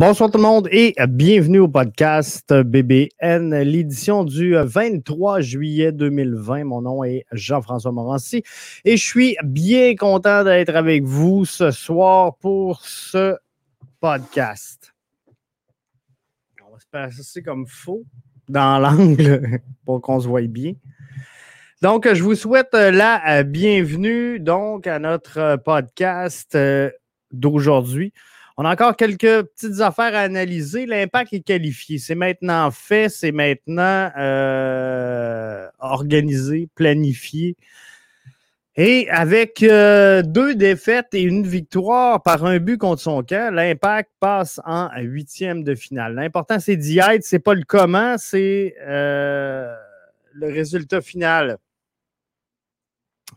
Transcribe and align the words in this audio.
Bonsoir 0.00 0.30
tout 0.30 0.38
le 0.38 0.44
monde 0.44 0.66
et 0.72 0.94
bienvenue 1.10 1.58
au 1.58 1.68
podcast 1.68 2.54
BBN, 2.54 3.54
l'édition 3.64 4.24
du 4.24 4.54
23 4.54 5.42
juillet 5.42 5.92
2020. 5.92 6.64
Mon 6.64 6.80
nom 6.80 7.04
est 7.04 7.26
Jean-François 7.32 7.92
Morancy 7.92 8.42
et 8.86 8.96
je 8.96 9.04
suis 9.04 9.36
bien 9.44 9.94
content 9.96 10.42
d'être 10.42 10.74
avec 10.74 11.02
vous 11.02 11.44
ce 11.44 11.70
soir 11.70 12.34
pour 12.38 12.80
ce 12.80 13.36
podcast. 14.00 14.94
On 16.66 16.72
va 16.72 16.78
se 16.78 16.86
passer 16.90 17.42
comme 17.42 17.66
faux 17.66 18.02
dans 18.48 18.78
l'angle 18.78 19.60
pour 19.84 20.00
qu'on 20.00 20.18
se 20.18 20.26
voie 20.26 20.40
bien. 20.46 20.72
Donc, 21.82 22.10
je 22.10 22.22
vous 22.22 22.36
souhaite 22.36 22.72
la 22.72 23.42
bienvenue 23.42 24.40
donc 24.40 24.86
à 24.86 24.98
notre 24.98 25.56
podcast 25.62 26.56
d'aujourd'hui. 27.32 28.14
On 28.62 28.66
a 28.66 28.72
encore 28.72 28.94
quelques 28.94 29.44
petites 29.44 29.80
affaires 29.80 30.14
à 30.14 30.18
analyser. 30.20 30.84
L'impact 30.84 31.32
est 31.32 31.40
qualifié. 31.40 31.96
C'est 31.96 32.14
maintenant 32.14 32.70
fait, 32.70 33.08
c'est 33.08 33.32
maintenant 33.32 34.10
euh, 34.18 35.66
organisé, 35.78 36.68
planifié. 36.74 37.56
Et 38.76 39.08
avec 39.08 39.62
euh, 39.62 40.20
deux 40.20 40.54
défaites 40.54 41.14
et 41.14 41.22
une 41.22 41.46
victoire 41.46 42.22
par 42.22 42.44
un 42.44 42.58
but 42.58 42.76
contre 42.76 43.00
son 43.00 43.22
camp, 43.22 43.50
l'impact 43.50 44.10
passe 44.20 44.60
en 44.66 44.90
huitième 44.98 45.64
de 45.64 45.74
finale. 45.74 46.12
L'important, 46.16 46.60
c'est 46.60 46.76
d'y 46.76 46.98
être. 46.98 47.24
Ce 47.24 47.36
n'est 47.36 47.40
pas 47.40 47.54
le 47.54 47.64
comment, 47.66 48.16
c'est 48.18 48.74
euh, 48.82 49.74
le 50.34 50.48
résultat 50.48 51.00
final 51.00 51.56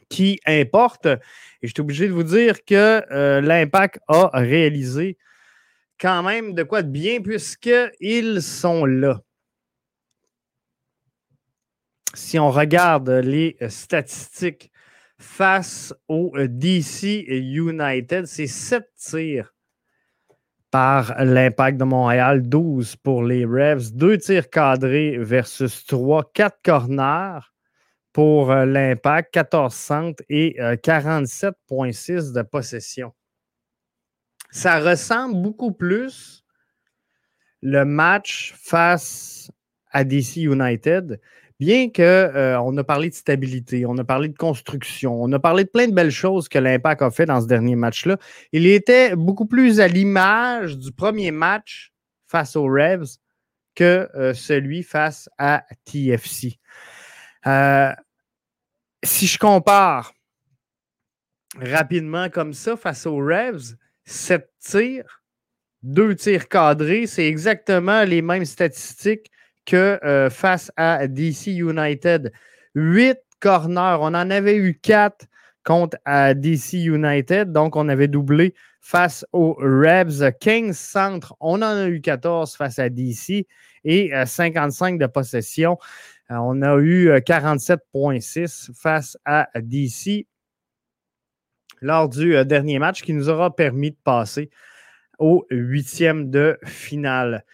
qui 0.09 0.39
importe. 0.45 1.05
Et 1.05 1.67
je 1.67 1.73
suis 1.73 1.81
obligé 1.81 2.08
de 2.08 2.13
vous 2.13 2.23
dire 2.23 2.63
que 2.66 3.03
euh, 3.11 3.41
l'Impact 3.41 4.00
a 4.08 4.30
réalisé 4.33 5.17
quand 6.00 6.23
même 6.23 6.53
de 6.53 6.63
quoi 6.63 6.81
de 6.81 6.90
bien 6.90 7.22
puisqu'ils 7.22 8.41
sont 8.41 8.85
là. 8.85 9.22
Si 12.13 12.38
on 12.38 12.51
regarde 12.51 13.09
les 13.09 13.57
statistiques 13.69 14.72
face 15.17 15.94
au 16.07 16.31
DC 16.38 17.25
United, 17.28 18.25
c'est 18.25 18.47
7 18.47 18.84
tirs 18.96 19.53
par 20.69 21.23
l'impact 21.23 21.78
de 21.78 21.84
Montréal, 21.84 22.41
12 22.50 22.96
pour 22.97 23.23
les 23.23 23.46
Revs, 23.46 23.94
2 23.94 24.17
tirs 24.17 24.50
cadrés 24.50 25.17
versus 25.17 25.85
3, 25.85 26.31
4 26.34 26.57
corners 26.63 27.53
pour 28.13 28.51
euh, 28.51 28.66
l'impact, 28.66 29.34
14 29.34 29.74
centres 29.74 30.24
et 30.29 30.56
47,6 30.59 32.12
euh, 32.12 32.34
de 32.34 32.41
possession. 32.44 33.12
Ça 34.51 34.79
ressemble 34.79 35.41
beaucoup 35.41 35.72
plus 35.72 36.46
le 37.62 37.85
match 37.85 38.53
face 38.56 39.50
à 39.91 40.03
DC 40.03 40.38
United, 40.38 41.19
bien 41.59 41.90
qu'on 41.90 42.03
euh, 42.03 42.57
on 42.57 42.78
a 42.78 42.84
parlé 42.84 43.09
de 43.09 43.16
stabilité, 43.16 43.85
on 43.88 43.97
a 43.97 44.03
parlé 44.03 44.28
de 44.28 44.38
construction, 44.38 45.19
on 45.19 45.31
a 45.31 45.40
parlé 45.40 45.63
de 45.63 45.69
plein 45.69 45.88
de 45.88 45.94
belles 45.94 46.12
choses 46.12 46.47
que 46.47 46.59
l'Impact 46.59 47.02
a 47.02 47.09
fait 47.09 47.25
dans 47.25 47.41
ce 47.41 47.47
dernier 47.47 47.75
match-là. 47.75 48.18
Il 48.52 48.68
était 48.68 49.16
beaucoup 49.16 49.47
plus 49.47 49.79
à 49.79 49.88
l'image 49.88 50.78
du 50.78 50.91
premier 50.91 51.31
match 51.31 51.94
face 52.28 52.56
aux 52.56 52.66
Revs 52.66 53.18
que 53.75 54.07
celui 54.35 54.84
face 54.84 55.29
à 55.40 55.63
TFC. 55.85 56.59
Euh, 57.47 57.91
si 59.03 59.27
je 59.27 59.37
compare 59.37 60.13
rapidement 61.59 62.29
comme 62.29 62.53
ça 62.53 62.75
face 62.77 63.05
aux 63.05 63.17
Revs, 63.17 63.75
7 64.05 64.49
tirs, 64.59 65.23
2 65.83 66.15
tirs 66.15 66.47
cadrés, 66.47 67.07
c'est 67.07 67.27
exactement 67.27 68.03
les 68.03 68.21
mêmes 68.21 68.45
statistiques 68.45 69.31
que 69.65 69.99
euh, 70.03 70.29
face 70.29 70.71
à 70.77 71.07
DC 71.07 71.47
United. 71.47 72.31
8 72.75 73.19
corners, 73.39 73.97
on 73.99 74.07
en 74.07 74.29
avait 74.29 74.55
eu 74.55 74.79
4 74.79 75.25
contre 75.63 75.97
DC 76.33 76.73
United, 76.73 77.51
donc 77.51 77.75
on 77.75 77.87
avait 77.87 78.07
doublé 78.07 78.53
face 78.81 79.25
aux 79.31 79.53
Rebs. 79.59 80.31
15 80.39 80.77
centres, 80.77 81.35
on 81.39 81.61
en 81.61 81.77
a 81.77 81.87
eu 81.87 82.01
14 82.01 82.55
face 82.55 82.79
à 82.79 82.89
DC 82.89 83.47
et 83.83 84.11
55 84.25 84.95
euh, 84.95 84.97
de 84.97 85.11
possession. 85.11 85.77
Euh, 86.31 86.35
on 86.35 86.61
a 86.61 86.77
eu 86.77 87.09
47,6 87.09 88.69
euh, 88.69 88.73
face 88.73 89.17
à 89.25 89.49
DC 89.55 90.27
lors 91.81 92.07
du 92.07 92.45
dernier 92.45 92.79
match 92.79 93.01
qui 93.01 93.13
nous 93.13 93.29
aura 93.29 93.53
permis 93.55 93.91
de 93.91 93.97
passer 94.03 94.49
au 95.19 95.45
huitième 95.49 96.29
de 96.29 96.57
finale. 96.66 97.45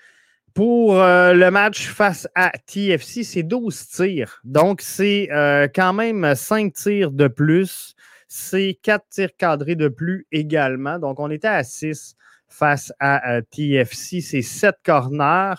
Pour 0.53 0.95
le 0.95 1.49
match 1.49 1.87
face 1.87 2.27
à 2.35 2.51
TFC, 2.51 3.23
c'est 3.23 3.43
12 3.43 3.87
tirs. 3.87 4.39
Donc, 4.43 4.81
c'est 4.81 5.29
quand 5.73 5.93
même 5.93 6.35
5 6.35 6.73
tirs 6.73 7.11
de 7.11 7.27
plus. 7.27 7.95
C'est 8.27 8.77
4 8.83 9.05
tirs 9.09 9.35
cadrés 9.35 9.75
de 9.75 9.87
plus 9.87 10.27
également. 10.31 10.99
Donc, 10.99 11.19
on 11.19 11.31
était 11.31 11.47
à 11.47 11.63
6 11.63 12.15
face 12.47 12.91
à 12.99 13.41
TFC. 13.41 14.21
C'est 14.21 14.41
7 14.41 14.75
corners 14.83 15.55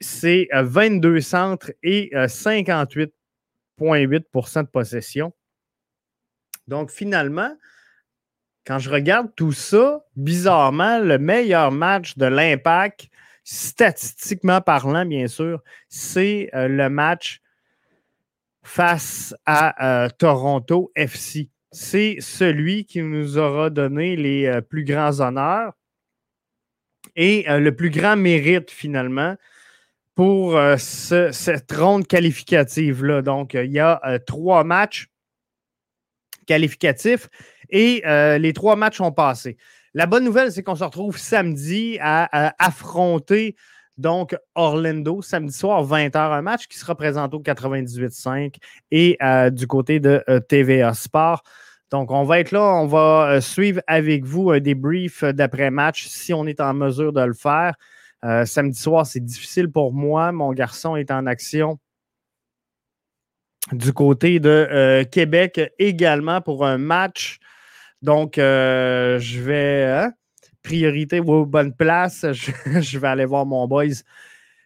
c'est 0.00 0.48
22 0.52 1.16
euh, 1.16 1.20
centres 1.20 1.72
et 1.82 2.10
58,8% 2.12 3.10
euh, 3.80 4.62
de 4.62 4.68
possession. 4.68 5.32
Donc, 6.66 6.90
finalement, 6.90 7.54
quand 8.66 8.78
je 8.78 8.90
regarde 8.90 9.30
tout 9.36 9.52
ça, 9.52 10.04
bizarrement, 10.16 10.98
le 10.98 11.18
meilleur 11.18 11.70
match 11.70 12.18
de 12.18 12.26
l'impact, 12.26 13.08
statistiquement 13.44 14.60
parlant, 14.60 15.06
bien 15.06 15.28
sûr, 15.28 15.62
c'est 15.88 16.50
euh, 16.54 16.66
le 16.66 16.90
match 16.90 17.40
face 18.64 19.32
à 19.46 20.08
Toronto 20.18 20.90
FC. 20.96 21.48
C'est 21.70 22.16
celui 22.18 22.84
qui 22.84 23.00
nous 23.00 23.38
aura 23.38 23.70
donné 23.70 24.16
les 24.16 24.60
plus 24.68 24.82
grands 24.82 25.20
honneurs 25.20 25.72
et 27.14 27.44
le 27.46 27.70
plus 27.70 27.90
grand 27.90 28.16
mérite, 28.16 28.72
finalement, 28.72 29.36
pour 30.16 30.56
euh, 30.56 30.76
cette 30.78 31.70
ronde 31.72 32.06
qualificative-là. 32.08 33.22
Donc, 33.22 33.54
il 33.54 33.70
y 33.70 33.78
a 33.78 34.00
euh, 34.04 34.18
trois 34.18 34.64
matchs 34.64 35.08
qualificatifs 36.46 37.28
et 37.68 38.02
euh, 38.06 38.38
les 38.38 38.52
trois 38.54 38.76
matchs 38.76 39.00
ont 39.00 39.12
passé. 39.12 39.58
La 39.92 40.06
bonne 40.06 40.24
nouvelle, 40.24 40.50
c'est 40.50 40.62
qu'on 40.62 40.74
se 40.74 40.84
retrouve 40.84 41.18
samedi 41.18 41.98
à, 42.00 42.54
affronter 42.58 43.56
donc 43.98 44.36
Orlando, 44.54 45.22
samedi 45.22 45.54
soir, 45.54 45.84
20h, 45.84 46.16
un 46.16 46.42
match 46.42 46.66
qui 46.66 46.78
sera 46.78 46.94
présenté 46.94 47.34
au 47.34 47.40
98.5 47.40 48.56
et 48.90 49.18
du 49.52 49.66
côté 49.66 50.00
de 50.00 50.22
TVA 50.48 50.92
Sport. 50.92 51.42
Donc, 51.90 52.10
on 52.10 52.24
va 52.24 52.40
être 52.40 52.52
là, 52.52 52.62
on 52.62 52.86
va 52.86 53.40
suivre 53.40 53.80
avec 53.86 54.24
vous 54.26 54.50
un 54.50 54.60
débrief 54.60 55.24
d'après-match 55.24 56.08
si 56.08 56.34
on 56.34 56.46
est 56.46 56.60
en 56.60 56.74
mesure 56.74 57.14
de 57.14 57.22
le 57.22 57.32
faire. 57.32 57.74
Euh, 58.24 58.44
samedi 58.44 58.78
soir, 58.78 59.06
c'est 59.06 59.24
difficile 59.24 59.70
pour 59.70 59.92
moi. 59.92 60.32
Mon 60.32 60.52
garçon 60.52 60.96
est 60.96 61.10
en 61.10 61.26
action 61.26 61.78
du 63.72 63.92
côté 63.92 64.40
de 64.40 64.48
euh, 64.48 65.04
Québec 65.04 65.60
également 65.78 66.40
pour 66.40 66.64
un 66.64 66.78
match. 66.78 67.38
Donc, 68.02 68.38
euh, 68.38 69.18
je 69.18 69.40
vais, 69.40 69.84
hein, 69.84 70.12
priorité 70.62 71.20
aux 71.20 71.46
bonnes 71.46 71.74
places. 71.74 72.26
Je, 72.32 72.98
vais 72.98 73.08
aller 73.08 73.24
voir 73.24 73.46
mon 73.46 73.66
boys 73.66 74.02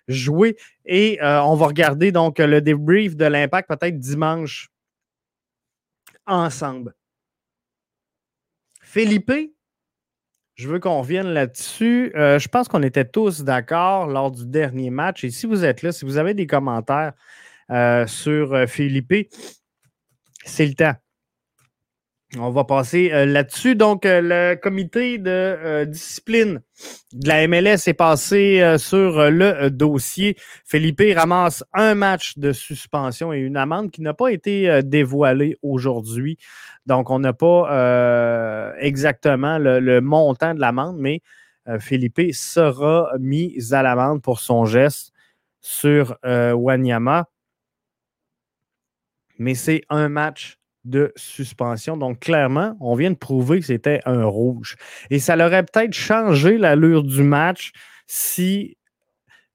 jouer 0.08 0.56
et 0.84 1.18
on 1.22 1.54
va 1.54 1.66
regarder 1.66 2.10
donc 2.10 2.38
le 2.40 2.60
débrief 2.60 3.14
de 3.14 3.26
l'impact 3.26 3.68
peut-être 3.68 3.98
dimanche 3.98 4.68
ensemble. 6.26 6.94
Philippe, 8.82 9.32
je 10.60 10.68
veux 10.68 10.78
qu'on 10.78 11.00
revienne 11.00 11.28
là-dessus. 11.28 12.12
Euh, 12.14 12.38
je 12.38 12.46
pense 12.48 12.68
qu'on 12.68 12.82
était 12.82 13.06
tous 13.06 13.42
d'accord 13.44 14.06
lors 14.06 14.30
du 14.30 14.44
dernier 14.44 14.90
match. 14.90 15.24
Et 15.24 15.30
si 15.30 15.46
vous 15.46 15.64
êtes 15.64 15.80
là, 15.80 15.90
si 15.90 16.04
vous 16.04 16.18
avez 16.18 16.34
des 16.34 16.46
commentaires 16.46 17.14
euh, 17.70 18.06
sur 18.06 18.52
euh, 18.52 18.66
Philippe, 18.66 19.30
c'est 20.44 20.66
le 20.66 20.74
temps. 20.74 20.94
On 22.38 22.50
va 22.50 22.62
passer 22.62 23.08
là-dessus. 23.26 23.74
Donc, 23.74 24.02
le 24.04 24.54
comité 24.54 25.18
de 25.18 25.84
discipline 25.84 26.60
de 27.12 27.28
la 27.28 27.48
MLS 27.48 27.88
est 27.88 27.94
passé 27.94 28.76
sur 28.78 29.30
le 29.32 29.68
dossier. 29.68 30.36
Philippe 30.64 31.02
ramasse 31.16 31.64
un 31.74 31.96
match 31.96 32.38
de 32.38 32.52
suspension 32.52 33.32
et 33.32 33.38
une 33.38 33.56
amende 33.56 33.90
qui 33.90 34.00
n'a 34.00 34.14
pas 34.14 34.28
été 34.28 34.80
dévoilée 34.84 35.58
aujourd'hui. 35.62 36.38
Donc, 36.86 37.10
on 37.10 37.18
n'a 37.18 37.32
pas 37.32 37.70
euh, 37.70 38.72
exactement 38.78 39.58
le, 39.58 40.00
montant 40.00 40.54
de 40.54 40.60
l'amende, 40.60 40.96
mais 40.98 41.22
euh, 41.68 41.78
Philippe 41.78 42.32
sera 42.32 43.12
mis 43.18 43.56
à 43.72 43.82
l'amende 43.82 44.22
pour 44.22 44.40
son 44.40 44.64
geste 44.64 45.12
sur 45.60 46.16
euh, 46.24 46.52
Wanyama. 46.52 47.28
Mais 49.38 49.54
c'est 49.54 49.82
un 49.88 50.08
match 50.08 50.58
de 50.84 51.12
suspension. 51.16 51.96
Donc, 51.96 52.20
clairement, 52.20 52.76
on 52.80 52.94
vient 52.94 53.10
de 53.10 53.16
prouver 53.16 53.60
que 53.60 53.66
c'était 53.66 54.00
un 54.06 54.24
rouge. 54.24 54.76
Et 55.10 55.18
ça 55.18 55.34
aurait 55.34 55.64
peut-être 55.64 55.92
changé 55.92 56.58
l'allure 56.58 57.02
du 57.02 57.22
match 57.22 57.72
si. 58.06 58.76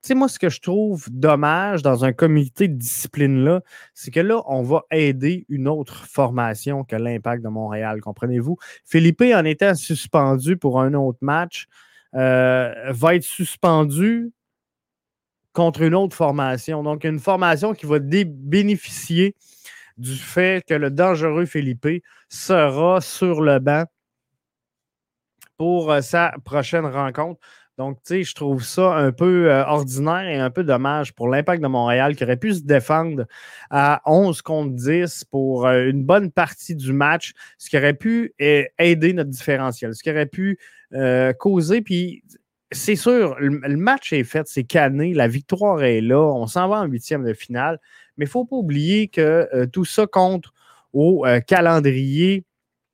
Tu 0.02 0.10
sais, 0.10 0.16
moi, 0.16 0.28
ce 0.28 0.38
que 0.38 0.50
je 0.50 0.62
trouve 0.62 1.08
dommage 1.10 1.82
dans 1.82 2.06
un 2.06 2.14
comité 2.14 2.68
de 2.68 2.76
discipline-là, 2.76 3.62
c'est 3.96 4.12
que 4.12 4.20
là, 4.20 4.40
on 4.46 4.62
va 4.62 4.84
aider 4.92 5.48
une 5.50 5.68
autre 5.68 6.06
formation 6.06 6.84
que 6.84 6.96
l'Impact 6.96 7.44
de 7.44 7.50
Montréal, 7.50 8.02
comprenez-vous? 8.02 8.58
Philippe 8.86 9.24
en 9.34 9.44
étant 9.46 9.74
suspendu 9.74 10.58
pour 10.58 10.80
un 10.80 10.94
autre 10.94 11.18
match, 11.22 11.66
euh, 12.14 12.72
va 12.92 13.16
être 13.16 13.24
suspendu 13.24 14.32
contre 15.54 15.82
une 15.82 15.96
autre 15.96 16.16
formation. 16.16 16.84
Donc, 16.84 17.04
une 17.04 17.20
formation 17.20 17.74
qui 17.74 17.88
va 17.88 17.98
bénéficier 18.00 19.36
du 19.98 20.16
fait 20.16 20.64
que 20.68 20.74
le 20.74 20.90
dangereux 20.92 21.46
Philippe 21.46 22.04
sera 22.30 23.02
sur 23.02 23.42
le 23.42 23.60
banc 23.60 23.86
pour 25.58 25.92
euh, 25.92 26.02
sa 26.02 26.34
prochaine 26.44 26.86
rencontre. 26.86 27.40
Donc, 27.78 27.98
tu 27.98 28.16
sais, 28.16 28.24
je 28.24 28.34
trouve 28.34 28.64
ça 28.64 28.96
un 28.96 29.12
peu 29.12 29.52
euh, 29.52 29.66
ordinaire 29.66 30.28
et 30.28 30.38
un 30.38 30.50
peu 30.50 30.64
dommage 30.64 31.14
pour 31.14 31.28
l'impact 31.28 31.62
de 31.62 31.68
Montréal 31.68 32.16
qui 32.16 32.24
aurait 32.24 32.38
pu 32.38 32.54
se 32.54 32.62
défendre 32.62 33.26
à 33.70 34.02
11 34.06 34.42
contre 34.42 34.74
10 34.74 35.26
pour 35.26 35.68
euh, 35.68 35.90
une 35.90 36.04
bonne 36.04 36.32
partie 36.32 36.76
du 36.76 36.94
match, 36.94 37.34
ce 37.58 37.70
qui 37.70 37.78
aurait 37.78 37.94
pu 37.94 38.34
aider 38.40 39.14
notre 39.14 39.30
différentiel, 39.30 39.94
ce 39.94 40.04
qui 40.04 40.10
aurait 40.10 40.26
pu 40.26 40.58
causer. 41.38 41.82
Puis, 41.82 42.24
c'est 42.72 42.96
sûr, 42.96 43.36
le, 43.40 43.78
match 43.78 44.14
est 44.14 44.24
fait, 44.24 44.48
c'est 44.48 44.64
canné, 44.64 45.14
la 45.14 45.28
victoire 45.28 45.84
est 45.84 46.02
là, 46.02 46.20
on 46.20 46.48
s'en 46.48 46.68
va 46.70 46.78
en 46.78 46.86
huitième 46.86 47.26
de 47.26 47.34
finale. 47.34 47.80
Mais 48.18 48.26
il 48.26 48.28
ne 48.28 48.32
faut 48.32 48.46
pas 48.46 48.56
oublier 48.56 49.08
que 49.08 49.50
euh, 49.54 49.66
tout 49.66 49.86
ça 49.86 50.08
compte 50.08 50.46
au 50.94 51.26
euh, 51.26 51.40
calendrier 51.40 52.46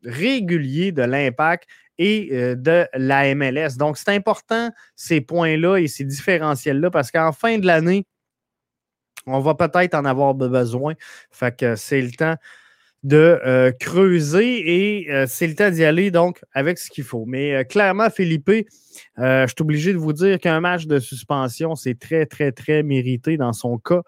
régulier 0.03 0.91
de 0.91 1.03
l'impact 1.03 1.67
et 1.97 2.29
euh, 2.31 2.55
de 2.55 2.87
la 2.93 3.35
MLS. 3.35 3.77
Donc, 3.77 3.97
c'est 3.97 4.11
important 4.11 4.71
ces 4.95 5.21
points-là 5.21 5.77
et 5.77 5.87
ces 5.87 6.03
différentiels-là 6.03 6.89
parce 6.89 7.11
qu'en 7.11 7.31
fin 7.31 7.59
de 7.59 7.67
l'année, 7.67 8.05
on 9.27 9.39
va 9.39 9.53
peut-être 9.53 9.93
en 9.93 10.05
avoir 10.05 10.33
besoin. 10.33 10.95
Fait 11.29 11.55
que 11.55 11.75
c'est 11.75 12.01
le 12.01 12.11
temps 12.11 12.35
de 13.03 13.71
creuser 13.79 15.01
et 15.01 15.25
c'est 15.27 15.47
le 15.47 15.55
temps 15.55 15.69
d'y 15.69 15.83
aller 15.83 16.09
donc 16.09 16.43
avec 16.53 16.79
ce 16.79 16.89
qu'il 16.89 17.03
faut. 17.03 17.25
Mais 17.27 17.65
clairement, 17.65 18.09
Philippe, 18.09 18.49
je 19.17 19.45
suis 19.47 19.61
obligé 19.61 19.93
de 19.93 19.99
vous 19.99 20.13
dire 20.13 20.39
qu'un 20.39 20.59
match 20.59 20.87
de 20.87 20.97
suspension, 20.97 21.75
c'est 21.75 21.99
très, 21.99 22.25
très, 22.25 22.51
très 22.51 22.81
mérité 22.81 23.37
dans 23.37 23.53
son 23.53 23.77
cas 23.77 24.01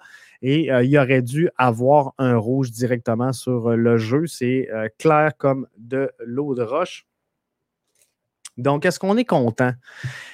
et 0.44 0.72
euh, 0.72 0.84
il 0.84 0.96
aurait 0.98 1.22
dû 1.22 1.50
avoir 1.58 2.14
un 2.18 2.36
rouge 2.36 2.70
directement 2.70 3.32
sur 3.32 3.70
euh, 3.70 3.76
le 3.78 3.98
jeu. 3.98 4.28
C'est 4.28 4.70
euh, 4.72 4.90
clair 5.00 5.32
comme 5.38 5.68
de 5.78 6.12
l'eau 6.20 6.54
de 6.54 6.62
roche. 6.62 7.08
Donc, 8.58 8.86
est-ce 8.86 9.00
qu'on 9.00 9.18
est 9.18 9.26
content? 9.26 9.72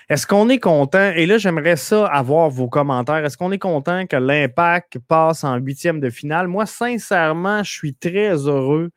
Est-ce 0.09 0.27
qu'on 0.27 0.49
est 0.49 0.59
content? 0.59 1.11
Et 1.15 1.25
là, 1.25 1.37
j'aimerais 1.37 1.77
ça 1.77 2.07
avoir 2.07 2.49
vos 2.49 2.67
commentaires. 2.67 3.23
Est-ce 3.23 3.37
qu'on 3.37 3.51
est 3.51 3.59
content 3.59 4.07
que 4.07 4.17
l'Impact 4.17 4.97
passe 5.07 5.45
en 5.45 5.55
huitième 5.57 6.01
de 6.01 6.09
finale? 6.09 6.47
Moi, 6.47 6.65
sincèrement, 6.65 7.63
je 7.63 7.71
suis 7.71 7.93
très 7.93 8.31
heureux 8.31 8.89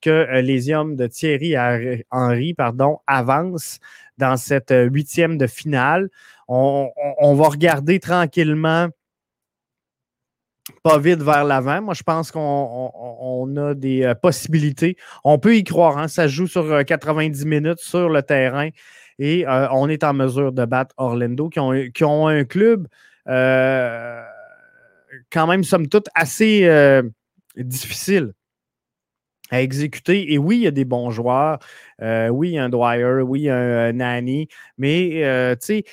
que 0.00 0.40
les 0.40 0.72
hommes 0.72 0.96
de 0.96 1.08
Thierry 1.08 1.56
Henry 2.10 2.54
pardon, 2.54 3.00
avancent 3.06 3.80
dans 4.16 4.38
cette 4.38 4.72
huitième 4.72 5.36
de 5.36 5.46
finale. 5.46 6.08
on 6.48 7.34
va 7.34 7.48
regarder 7.48 8.00
tranquillement 8.00 8.88
pas 10.82 10.98
vite 10.98 11.22
vers 11.22 11.44
l'avant. 11.44 11.82
Moi, 11.82 11.94
je 11.94 12.02
pense 12.02 12.30
qu'on 12.30 13.56
a 13.56 13.74
des 13.74 14.02
euh, 14.04 14.14
possibilités. 14.14 14.96
On 15.24 15.38
peut 15.38 15.56
y 15.56 15.64
croire. 15.64 15.98
Hein. 15.98 16.08
Ça 16.08 16.28
joue 16.28 16.46
sur 16.46 16.84
90 16.84 17.42
euh, 17.42 17.48
minutes 17.48 17.80
sur 17.80 18.08
le 18.08 18.22
terrain 18.22 18.68
et 19.18 19.46
euh, 19.46 19.68
on 19.72 19.88
est 19.88 20.02
en 20.04 20.14
mesure 20.14 20.52
de 20.52 20.64
battre 20.64 20.94
Orlando, 20.96 21.48
qui 21.48 21.60
ont, 22.04 22.26
un 22.26 22.44
club 22.44 22.88
quand 25.30 25.46
même, 25.46 25.62
somme 25.64 25.88
toute, 25.88 26.08
assez 26.14 26.68
difficile 27.56 28.32
à 29.50 29.60
exécuter. 29.60 30.32
Et 30.32 30.38
oui, 30.38 30.56
il 30.56 30.62
y 30.62 30.66
a 30.66 30.70
des 30.70 30.84
bons 30.86 31.10
joueurs. 31.10 31.58
oui, 32.00 32.50
il 32.50 32.54
y 32.54 32.58
a 32.58 32.64
un 32.64 32.70
Dwyer, 32.70 33.20
oui, 33.22 33.50
un, 33.50 33.92
Nani. 33.92 34.48
Mais, 34.78 35.56
tu 35.60 35.66
sais, 35.66 35.84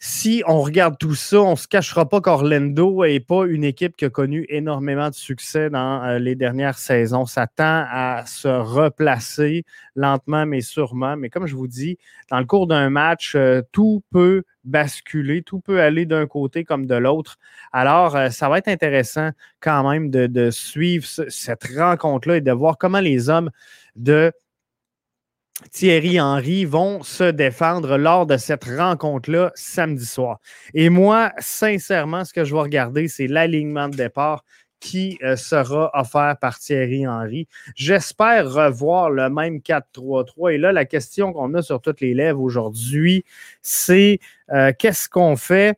si 0.00 0.44
on 0.46 0.60
regarde 0.60 0.96
tout 0.96 1.16
ça, 1.16 1.40
on 1.40 1.52
ne 1.52 1.56
se 1.56 1.66
cachera 1.66 2.08
pas 2.08 2.20
qu'Orlando 2.20 3.04
n'est 3.04 3.18
pas 3.18 3.46
une 3.46 3.64
équipe 3.64 3.96
qui 3.96 4.04
a 4.04 4.10
connu 4.10 4.46
énormément 4.48 5.10
de 5.10 5.14
succès 5.14 5.70
dans 5.70 6.04
euh, 6.04 6.20
les 6.20 6.36
dernières 6.36 6.78
saisons. 6.78 7.26
Ça 7.26 7.48
tend 7.48 7.84
à 7.90 8.22
se 8.24 8.46
replacer 8.46 9.64
lentement 9.96 10.46
mais 10.46 10.60
sûrement. 10.60 11.16
Mais 11.16 11.30
comme 11.30 11.48
je 11.48 11.56
vous 11.56 11.66
dis, 11.66 11.98
dans 12.30 12.38
le 12.38 12.44
cours 12.44 12.68
d'un 12.68 12.90
match, 12.90 13.34
euh, 13.34 13.62
tout 13.72 14.04
peut 14.12 14.44
basculer, 14.62 15.42
tout 15.42 15.58
peut 15.58 15.80
aller 15.80 16.06
d'un 16.06 16.28
côté 16.28 16.62
comme 16.62 16.86
de 16.86 16.94
l'autre. 16.94 17.36
Alors, 17.72 18.14
euh, 18.14 18.30
ça 18.30 18.48
va 18.48 18.58
être 18.58 18.68
intéressant 18.68 19.30
quand 19.58 19.90
même 19.90 20.10
de, 20.10 20.28
de 20.28 20.50
suivre 20.52 21.06
cette 21.06 21.64
rencontre-là 21.76 22.36
et 22.36 22.40
de 22.40 22.52
voir 22.52 22.78
comment 22.78 23.00
les 23.00 23.30
hommes 23.30 23.50
de 23.96 24.32
Thierry 25.72 26.20
Henry 26.20 26.64
vont 26.64 27.02
se 27.02 27.30
défendre 27.30 27.96
lors 27.96 28.26
de 28.26 28.36
cette 28.36 28.64
rencontre-là 28.64 29.50
samedi 29.54 30.06
soir. 30.06 30.40
Et 30.72 30.88
moi, 30.88 31.32
sincèrement, 31.38 32.24
ce 32.24 32.32
que 32.32 32.44
je 32.44 32.54
vais 32.54 32.60
regarder, 32.60 33.08
c'est 33.08 33.26
l'alignement 33.26 33.88
de 33.88 33.96
départ 33.96 34.44
qui 34.80 35.18
euh, 35.22 35.36
sera 35.36 35.90
offert 35.94 36.36
par 36.40 36.58
Thierry 36.58 37.06
Henry. 37.06 37.48
J'espère 37.74 38.52
revoir 38.52 39.10
le 39.10 39.28
même 39.28 39.58
4-3-3. 39.58 40.54
Et 40.54 40.58
là, 40.58 40.72
la 40.72 40.84
question 40.84 41.32
qu'on 41.32 41.52
a 41.54 41.62
sur 41.62 41.80
toutes 41.80 42.00
les 42.00 42.14
lèvres 42.14 42.40
aujourd'hui, 42.40 43.24
c'est 43.60 44.20
euh, 44.52 44.72
qu'est-ce 44.78 45.08
qu'on 45.08 45.36
fait 45.36 45.76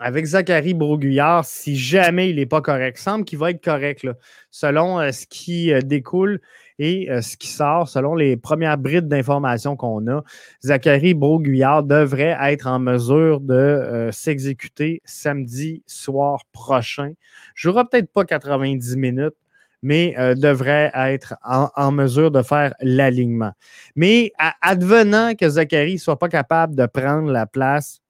avec 0.00 0.26
Zachary 0.26 0.74
Broguillard 0.74 1.44
si 1.44 1.76
jamais 1.76 2.28
il 2.28 2.36
n'est 2.36 2.46
pas 2.46 2.60
correct? 2.60 2.98
Il 2.98 3.02
semble 3.02 3.24
qu'il 3.24 3.38
va 3.38 3.50
être 3.50 3.64
correct, 3.64 4.06
selon 4.50 5.00
euh, 5.00 5.12
ce 5.12 5.26
qui 5.26 5.72
découle 5.84 6.40
et 6.78 7.10
euh, 7.10 7.22
ce 7.22 7.36
qui 7.36 7.48
sort, 7.48 7.88
selon 7.88 8.14
les 8.14 8.36
premières 8.36 8.78
brides 8.78 9.08
d'informations 9.08 9.76
qu'on 9.76 10.06
a, 10.08 10.24
Zachary 10.62 11.14
Broguillard 11.14 11.84
devrait 11.84 12.36
être 12.40 12.66
en 12.66 12.78
mesure 12.78 13.40
de 13.40 13.54
euh, 13.54 14.12
s'exécuter 14.12 15.00
samedi 15.04 15.82
soir 15.86 16.44
prochain. 16.52 17.12
Je 17.54 17.68
n'aurai 17.68 17.84
peut-être 17.84 18.12
pas 18.12 18.24
90 18.24 18.96
minutes, 18.96 19.36
mais 19.82 20.14
euh, 20.18 20.34
devrait 20.34 20.90
être 20.94 21.34
en, 21.44 21.92
mesure 21.92 22.30
de 22.30 22.42
faire 22.42 22.74
l'alignement. 22.80 23.52
Mais 23.94 24.32
advenant 24.60 25.34
que 25.34 25.48
Zachary 25.48 25.94
ne 25.94 25.98
soit 25.98 26.18
pas 26.18 26.28
capable 26.28 26.74
de 26.74 26.86
prendre 26.86 27.30
la 27.30 27.46
place 27.46 28.00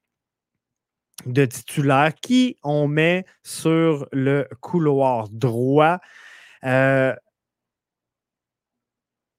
de 1.26 1.44
titulaire 1.44 2.14
qui 2.21 2.56
on 2.62 2.87
met 2.87 3.25
sur 3.42 4.06
le 4.12 4.47
couloir 4.61 5.28
droit, 5.30 5.99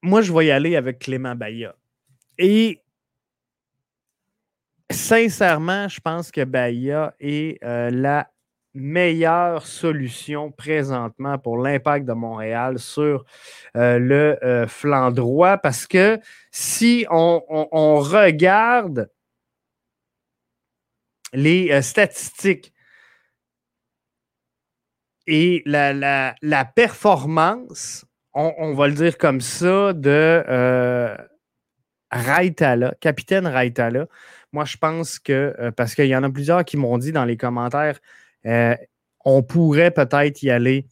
moi, 0.06 0.22
je 0.22 0.32
vais 0.32 0.46
y 0.46 0.52
aller 0.52 0.76
avec 0.76 1.00
Clément 1.00 1.36
Baïa. 1.36 1.76
Et 2.38 2.82
sincèrement, 4.92 5.88
je 5.88 6.00
pense 6.00 6.32
que 6.32 6.44
Baïa 6.44 7.16
est 7.20 7.62
euh, 7.64 7.90
la 7.90 8.32
meilleure 8.76 9.66
solution 9.66 10.52
présentement 10.52 11.40
pour 11.40 11.58
l'impact 11.58 12.06
de 12.06 12.14
Montréal 12.14 12.78
sur 12.78 13.26
euh, 13.78 13.98
le 13.98 14.38
euh, 14.44 14.68
flanc 14.68 15.12
droit 15.12 15.58
parce 15.58 15.88
que 15.88 16.20
si 16.52 17.06
on, 17.10 17.40
regarde 18.00 19.10
les 21.34 21.82
statistiques 21.82 22.74
et 25.26 25.64
la 25.66 26.66
performance 26.76 28.06
on, 28.36 28.74
va 28.74 28.88
le 28.88 28.94
dire 28.94 29.18
comme 29.18 29.42
ça, 29.42 29.94
de 29.94 30.44
euh, 30.50 31.16
capitaine 33.00 33.48
Raitala. 33.48 34.08
Moi, 34.52 34.66
je 34.66 34.78
pense 34.78 35.20
que, 35.20 35.56
euh, 35.60 35.72
parce 35.72 35.96
qu'il 35.96 36.08
y 36.08 36.16
en 36.16 36.24
a 36.24 36.30
plusieurs 36.30 36.66
qui 36.66 36.78
m'ont 36.78 36.98
dit 36.98 37.12
dans 37.12 37.26
les 37.26 37.38
commentaires, 37.38 38.00
euh, 38.46 38.76
on 39.24 39.42
pourrait 39.42 39.92
peut-être 39.92 40.44
y 40.44 40.52
aller 40.52 40.86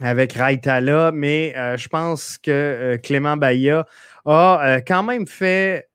avec 0.00 0.32
Raitala, 0.32 1.12
mais 1.12 1.54
je 1.76 1.88
pense 1.88 2.38
que 2.38 2.98
Clément 3.02 3.36
Baïa 3.36 3.86
a 4.24 4.80
quand 4.84 5.02
même 5.02 5.26
fait 5.26 5.88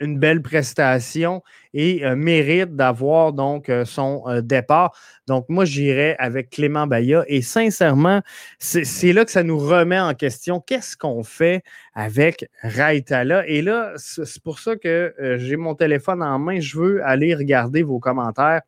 une 0.00 0.18
belle 0.18 0.42
prestation 0.42 1.42
et 1.74 2.04
euh, 2.04 2.16
mérite 2.16 2.74
d'avoir 2.74 3.32
donc 3.32 3.68
euh, 3.68 3.84
son 3.84 4.22
euh, 4.26 4.40
départ. 4.40 4.96
Donc, 5.26 5.46
moi, 5.48 5.64
j'irais 5.64 6.16
avec 6.18 6.50
Clément 6.50 6.86
Baya. 6.86 7.24
Et 7.28 7.42
sincèrement, 7.42 8.22
c'est 8.58 9.12
là 9.12 9.24
que 9.24 9.30
ça 9.30 9.42
nous 9.42 9.58
remet 9.58 10.00
en 10.00 10.14
question. 10.14 10.60
Qu'est-ce 10.60 10.96
qu'on 10.96 11.22
fait 11.22 11.62
avec 11.94 12.48
Raitala? 12.62 13.46
Et 13.46 13.62
là, 13.62 13.92
c'est 13.96 14.42
pour 14.42 14.58
ça 14.58 14.76
que 14.76 15.14
j'ai 15.38 15.56
mon 15.56 15.74
téléphone 15.74 16.22
en 16.22 16.38
main. 16.38 16.58
Je 16.58 16.78
veux 16.78 17.04
aller 17.04 17.34
regarder 17.34 17.82
vos 17.82 18.00
commentaires 18.00 18.62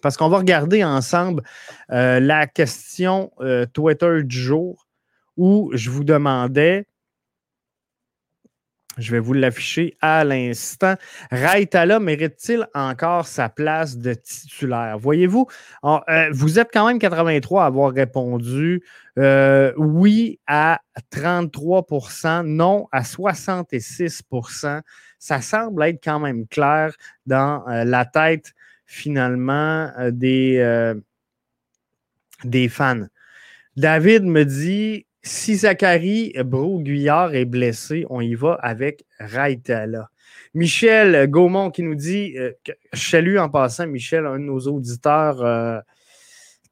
parce 0.00 0.16
qu'on 0.16 0.28
va 0.28 0.38
regarder 0.38 0.84
ensemble 0.84 1.42
la 1.88 2.46
question 2.46 3.30
Twitter 3.74 4.22
du 4.22 4.38
jour 4.38 4.86
où 5.36 5.70
je 5.74 5.90
vous 5.90 6.04
demandais 6.04 6.86
je 8.96 9.12
vais 9.12 9.18
vous 9.18 9.34
l'afficher 9.34 9.96
à 10.00 10.24
l'instant. 10.24 10.94
Raitala 11.30 12.00
mérite-t-il 12.00 12.66
encore 12.74 13.26
sa 13.26 13.48
place 13.48 13.98
de 13.98 14.14
titulaire? 14.14 14.98
Voyez-vous, 14.98 15.46
euh, 15.84 16.28
vous 16.32 16.58
êtes 16.58 16.70
quand 16.72 16.86
même 16.86 16.98
83 16.98 17.64
à 17.64 17.66
avoir 17.66 17.92
répondu 17.92 18.82
euh, 19.18 19.72
oui 19.76 20.40
à 20.46 20.80
33% 21.12 22.42
non 22.42 22.88
à 22.92 23.02
66% 23.02 24.80
Ça 25.18 25.40
semble 25.40 25.82
être 25.84 26.02
quand 26.02 26.20
même 26.20 26.46
clair 26.46 26.94
dans 27.26 27.66
euh, 27.68 27.84
la 27.84 28.04
tête 28.04 28.52
finalement 28.86 29.90
des, 30.12 30.94
des 32.44 32.68
fans. 32.68 33.06
David 33.76 34.22
me 34.22 34.44
dit 34.44 35.05
si 35.26 35.56
Zachary 35.56 36.32
Bro-Guyard 36.44 37.34
est 37.34 37.44
blessé, 37.44 38.06
on 38.10 38.20
y 38.20 38.34
va 38.34 38.54
avec 38.62 39.04
Raitala. 39.18 40.08
Michel 40.54 41.28
Gaumont 41.28 41.70
qui 41.70 41.82
nous 41.82 41.96
dit, 41.96 42.36
euh, 42.38 43.38
en 43.38 43.48
passant 43.48 43.88
Michel, 43.88 44.24
un 44.24 44.38
de 44.38 44.44
nos 44.44 44.60
auditeurs 44.60 45.42
euh, 45.42 45.80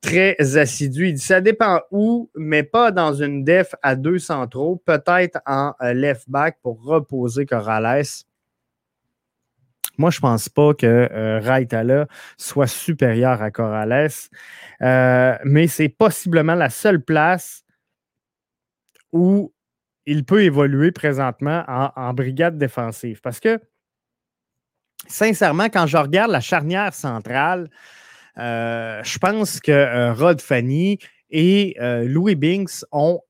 très 0.01 0.37
assidu. 0.57 1.09
Il 1.09 1.15
dit 1.15 1.21
ça 1.21 1.41
dépend 1.41 1.81
où, 1.91 2.31
mais 2.37 2.63
pas 2.63 2.93
dans 2.93 3.13
une 3.13 3.43
def 3.43 3.75
à 3.83 3.97
deux 3.97 4.21
centraux, 4.21 4.81
peut-être 4.87 5.41
en 5.47 5.75
euh, 5.83 5.93
left 5.93 6.31
back 6.31 6.59
pour 6.63 6.83
reposer 6.85 7.47
Corrales. 7.47 8.05
Moi, 9.99 10.11
je 10.11 10.19
ne 10.19 10.23
pense 10.23 10.49
pas 10.49 10.75
que 10.75 11.39
Raitala 11.41 12.07
soit 12.37 12.67
supérieur 12.67 13.43
à 13.43 13.51
Corrales, 13.53 14.11
mais 14.81 15.67
c'est 15.69 15.89
possiblement 15.89 16.57
la 16.57 16.69
seule 16.69 17.01
place 17.01 17.64
où 19.15 19.55
il 20.07 20.25
peut 20.25 20.43
évoluer 20.43 20.93
présentement 20.93 21.65
en, 21.69 22.13
brigade 22.13 22.59
défensive. 22.59 23.21
Parce 23.23 23.41
que, 23.41 23.59
sincèrement, 25.07 25.71
quand 25.71 25.87
je 25.87 25.97
regarde 25.97 26.31
la 26.31 26.41
charnière 26.41 26.93
centrale, 26.93 27.71
euh, 28.37 29.03
je 29.03 29.19
pense 29.19 29.61
que 29.61 29.73
euh, 29.73 30.13
Rod 30.13 30.41
Fanny 30.41 30.99
et 31.31 31.77
euh, 31.81 32.05
Louis 32.05 32.35
Binks 32.35 32.85
ont 32.91 33.21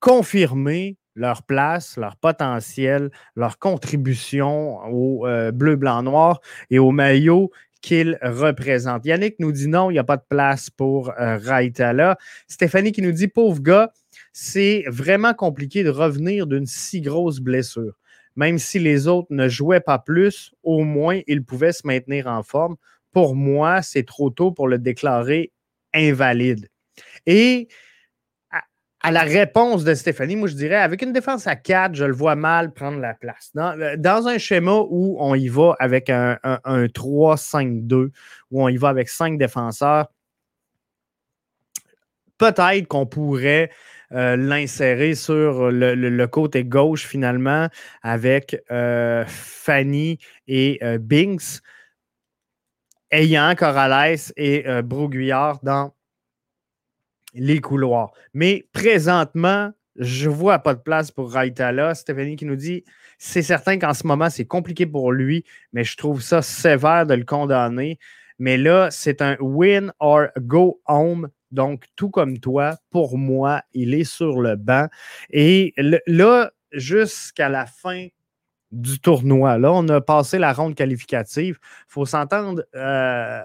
confirmé 0.00 0.96
leur 1.14 1.44
place, 1.44 1.96
leur 1.96 2.16
potentiel, 2.16 3.10
leur 3.36 3.58
contribution 3.58 4.80
au 4.86 5.26
bleu, 5.52 5.76
blanc, 5.76 6.02
noir 6.02 6.40
et 6.70 6.80
au 6.80 6.90
maillot 6.90 7.52
qu'ils 7.80 8.18
représentent. 8.20 9.06
Yannick 9.06 9.36
nous 9.38 9.52
dit 9.52 9.68
non, 9.68 9.90
il 9.90 9.92
n'y 9.92 10.00
a 10.00 10.04
pas 10.04 10.16
de 10.16 10.24
place 10.28 10.70
pour 10.70 11.12
Raitala. 11.16 12.18
Stéphanie 12.48 12.90
qui 12.90 13.00
nous 13.00 13.12
dit 13.12 13.28
pauvre 13.28 13.62
gars, 13.62 13.92
c'est 14.32 14.84
vraiment 14.88 15.34
compliqué 15.34 15.84
de 15.84 15.90
revenir 15.90 16.46
d'une 16.46 16.66
si 16.66 17.00
grosse 17.00 17.40
blessure. 17.40 17.94
Même 18.36 18.58
si 18.58 18.78
les 18.78 19.06
autres 19.06 19.28
ne 19.30 19.48
jouaient 19.48 19.80
pas 19.80 19.98
plus, 19.98 20.52
au 20.62 20.82
moins 20.82 21.20
ils 21.26 21.44
pouvaient 21.44 21.72
se 21.72 21.86
maintenir 21.86 22.26
en 22.26 22.42
forme. 22.42 22.76
Pour 23.12 23.36
moi, 23.36 23.82
c'est 23.82 24.04
trop 24.04 24.30
tôt 24.30 24.50
pour 24.50 24.66
le 24.66 24.78
déclarer 24.78 25.52
invalide. 25.94 26.68
Et 27.26 27.68
à, 29.00 29.12
la 29.12 29.22
réponse 29.22 29.84
de 29.84 29.94
Stéphanie, 29.94 30.34
moi 30.34 30.48
je 30.48 30.54
dirais, 30.54 30.76
avec 30.76 31.02
une 31.02 31.12
défense 31.12 31.46
à 31.46 31.54
4, 31.54 31.94
je 31.94 32.04
le 32.04 32.14
vois 32.14 32.34
mal 32.34 32.72
prendre 32.72 32.98
la 32.98 33.14
place. 33.14 33.52
Dans, 33.54 34.26
un 34.26 34.38
schéma 34.38 34.78
où 34.88 35.16
on 35.20 35.34
y 35.34 35.48
va 35.48 35.76
avec 35.78 36.10
un, 36.10 36.38
un 36.42 36.86
3-5-2, 36.86 38.10
où 38.50 38.64
on 38.64 38.68
y 38.68 38.76
va 38.76 38.88
avec 38.88 39.08
cinq 39.08 39.38
défenseurs, 39.38 40.08
peut-être 42.38 42.86
qu'on 42.88 43.06
pourrait 43.06 43.70
euh, 44.14 44.36
l'insérer 44.36 45.14
sur 45.14 45.70
le, 45.70 46.26
côté 46.26 46.64
gauche 46.64 47.06
finalement 47.06 47.68
avec 48.02 48.56
euh, 48.70 49.24
Fanny 49.26 50.18
et 50.46 50.78
euh, 50.82 50.98
Binks, 50.98 51.60
ayant 53.10 53.54
Corrales 53.56 54.32
et 54.36 54.64
Broguillard 54.82 55.60
dans 55.62 55.94
les 57.34 57.60
couloirs. 57.60 58.12
Mais 58.32 58.68
présentement, 58.72 59.72
je 59.96 60.28
ne 60.28 60.34
vois 60.34 60.58
pas 60.58 60.74
de 60.74 60.80
place 60.80 61.10
pour 61.10 61.32
Raitala. 61.32 61.94
Stéphanie 61.94 62.36
qui 62.36 62.44
nous 62.44 62.56
dit 62.56 62.84
c'est 63.18 63.42
certain 63.42 63.78
qu'en 63.78 63.94
ce 63.94 64.06
moment, 64.06 64.30
c'est 64.30 64.44
compliqué 64.44 64.86
pour 64.86 65.12
lui, 65.12 65.44
mais 65.72 65.84
je 65.84 65.96
trouve 65.96 66.20
ça 66.20 66.42
sévère 66.42 67.06
de 67.06 67.14
le 67.14 67.24
condamner. 67.24 67.98
Mais 68.38 68.56
là, 68.56 68.90
c'est 68.90 69.22
un 69.22 69.36
win 69.40 69.92
or 70.00 70.26
go 70.38 70.80
home 70.86 71.28
donc, 71.54 71.84
tout 71.96 72.10
comme 72.10 72.38
toi, 72.38 72.76
pour 72.90 73.16
moi, 73.16 73.62
il 73.72 73.94
est 73.94 74.04
sur 74.04 74.40
le 74.40 74.56
banc. 74.56 74.88
Et 75.30 75.72
là, 76.06 76.50
jusqu'à 76.72 77.48
la 77.48 77.66
fin 77.66 78.08
du 78.72 78.98
tournoi, 78.98 79.56
là, 79.58 79.72
on 79.72 79.88
a 79.88 80.00
passé 80.00 80.38
la 80.38 80.52
ronde 80.52 80.74
qualificative. 80.74 81.58
Il 81.62 81.84
faut 81.88 82.06
s'entendre 82.06 82.64
euh, 82.74 83.40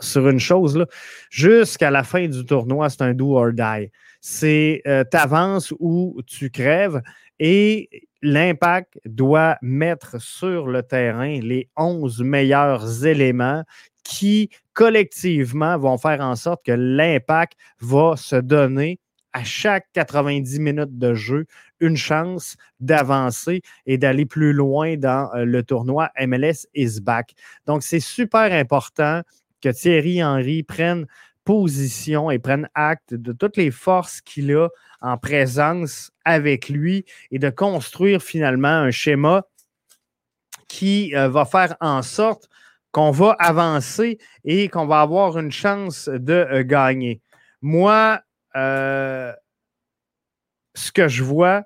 sur 0.00 0.28
une 0.28 0.40
chose. 0.40 0.84
Jusqu'à 1.30 1.90
la 1.90 2.02
fin 2.02 2.26
du 2.26 2.44
tournoi, 2.44 2.90
c'est 2.90 3.02
un 3.02 3.14
do 3.14 3.36
or 3.36 3.52
die. 3.52 3.90
C'est 4.20 4.82
euh, 4.86 5.04
t'avances 5.04 5.72
ou 5.78 6.20
tu 6.26 6.50
crèves. 6.50 7.00
Et 7.38 8.08
l'impact 8.20 8.98
doit 9.04 9.58
mettre 9.62 10.20
sur 10.20 10.66
le 10.66 10.82
terrain 10.82 11.40
les 11.40 11.68
11 11.76 12.22
meilleurs 12.22 13.06
éléments 13.06 13.64
qui 14.04 14.50
collectivement 14.74 15.78
vont 15.78 15.98
faire 15.98 16.20
en 16.20 16.36
sorte 16.36 16.64
que 16.64 16.72
l'impact 16.72 17.54
va 17.80 18.16
se 18.16 18.36
donner 18.36 18.98
à 19.32 19.44
chaque 19.44 19.86
90 19.94 20.60
minutes 20.60 20.98
de 20.98 21.14
jeu 21.14 21.46
une 21.80 21.96
chance 21.96 22.56
d'avancer 22.80 23.62
et 23.86 23.98
d'aller 23.98 24.26
plus 24.26 24.52
loin 24.52 24.96
dans 24.96 25.30
euh, 25.34 25.44
le 25.44 25.62
tournoi 25.62 26.10
MLS 26.20 26.66
is 26.74 27.00
back. 27.00 27.32
Donc, 27.66 27.82
c'est 27.82 28.00
super 28.00 28.52
important 28.52 29.22
que 29.62 29.70
Thierry 29.70 30.22
Henry 30.22 30.62
prenne 30.62 31.06
position 31.44 32.30
et 32.30 32.38
prenne 32.38 32.68
acte 32.74 33.14
de 33.14 33.32
toutes 33.32 33.56
les 33.56 33.70
forces 33.70 34.20
qu'il 34.20 34.54
a 34.54 34.68
en 35.00 35.16
présence 35.16 36.12
avec 36.24 36.68
lui 36.68 37.04
et 37.30 37.38
de 37.38 37.50
construire 37.50 38.22
finalement 38.22 38.68
un 38.68 38.90
schéma 38.90 39.42
qui 40.68 41.14
euh, 41.16 41.28
va 41.28 41.44
faire 41.44 41.76
en 41.80 42.02
sorte 42.02 42.48
qu'on 42.92 43.10
va 43.10 43.34
avancer 43.38 44.18
et 44.44 44.68
qu'on 44.68 44.86
va 44.86 45.00
avoir 45.00 45.38
une 45.38 45.50
chance 45.50 46.08
de 46.08 46.32
euh, 46.32 46.62
gagner. 46.62 47.20
Moi, 47.62 48.20
euh, 48.54 49.32
ce 50.74 50.92
que 50.92 51.08
je 51.08 51.24
vois, 51.24 51.64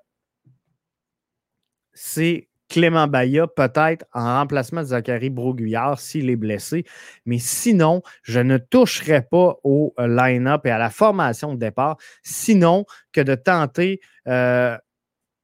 c'est 1.93 2.49
Clément 2.69 3.07
Baya, 3.07 3.47
peut-être 3.47 4.05
en 4.13 4.39
remplacement 4.39 4.83
de 4.83 4.89
Zachary 4.89 5.31
Broguillard 5.31 6.01
s'il 6.01 6.31
est 6.31 6.37
blessé. 6.37 6.85
Mais 7.25 7.39
sinon, 7.39 8.03
je 8.23 8.41
ne 8.41 8.59
toucherai 8.59 9.23
pas 9.23 9.57
au 9.63 9.95
euh, 9.99 10.09
line-up 10.09 10.67
et 10.67 10.71
à 10.71 10.79
la 10.79 10.91
formation 10.91 11.55
de 11.55 11.59
départ, 11.59 11.97
sinon 12.23 12.85
que 13.13 13.21
de 13.21 13.35
tenter 13.35 14.01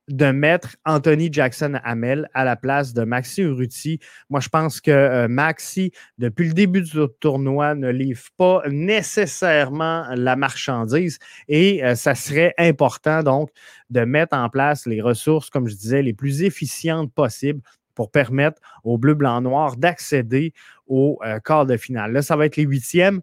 de 0.08 0.26
mettre 0.30 0.76
Anthony 0.84 1.32
Jackson 1.32 1.78
Hamel 1.84 2.28
à 2.34 2.44
la 2.44 2.56
place 2.56 2.92
de 2.92 3.04
Maxi 3.04 3.42
Urruti. 3.42 4.00
Moi, 4.30 4.40
je 4.40 4.48
pense 4.48 4.80
que 4.80 4.90
euh, 4.90 5.28
Maxi, 5.28 5.92
depuis 6.18 6.48
le 6.48 6.54
début 6.54 6.82
du 6.82 6.98
tournoi, 7.20 7.74
ne 7.74 7.90
livre 7.90 8.22
pas 8.36 8.62
nécessairement 8.68 10.06
la 10.14 10.36
marchandise 10.36 11.18
et 11.48 11.84
euh, 11.84 11.94
ça 11.94 12.14
serait 12.14 12.54
important 12.58 13.22
donc 13.22 13.50
de 13.90 14.00
mettre 14.00 14.36
en 14.36 14.48
place 14.48 14.86
les 14.86 15.00
ressources, 15.00 15.50
comme 15.50 15.68
je 15.68 15.74
disais, 15.74 16.02
les 16.02 16.14
plus 16.14 16.42
efficientes 16.42 17.12
possibles 17.12 17.60
pour 17.94 18.10
permettre 18.10 18.60
aux 18.84 18.98
Bleus, 18.98 19.14
Blancs, 19.14 19.42
Noirs 19.42 19.76
d'accéder 19.76 20.52
au 20.86 21.18
euh, 21.24 21.38
quart 21.40 21.66
de 21.66 21.76
finale. 21.76 22.12
Là, 22.12 22.22
ça 22.22 22.36
va 22.36 22.46
être 22.46 22.56
les 22.56 22.64
huitièmes 22.64 23.20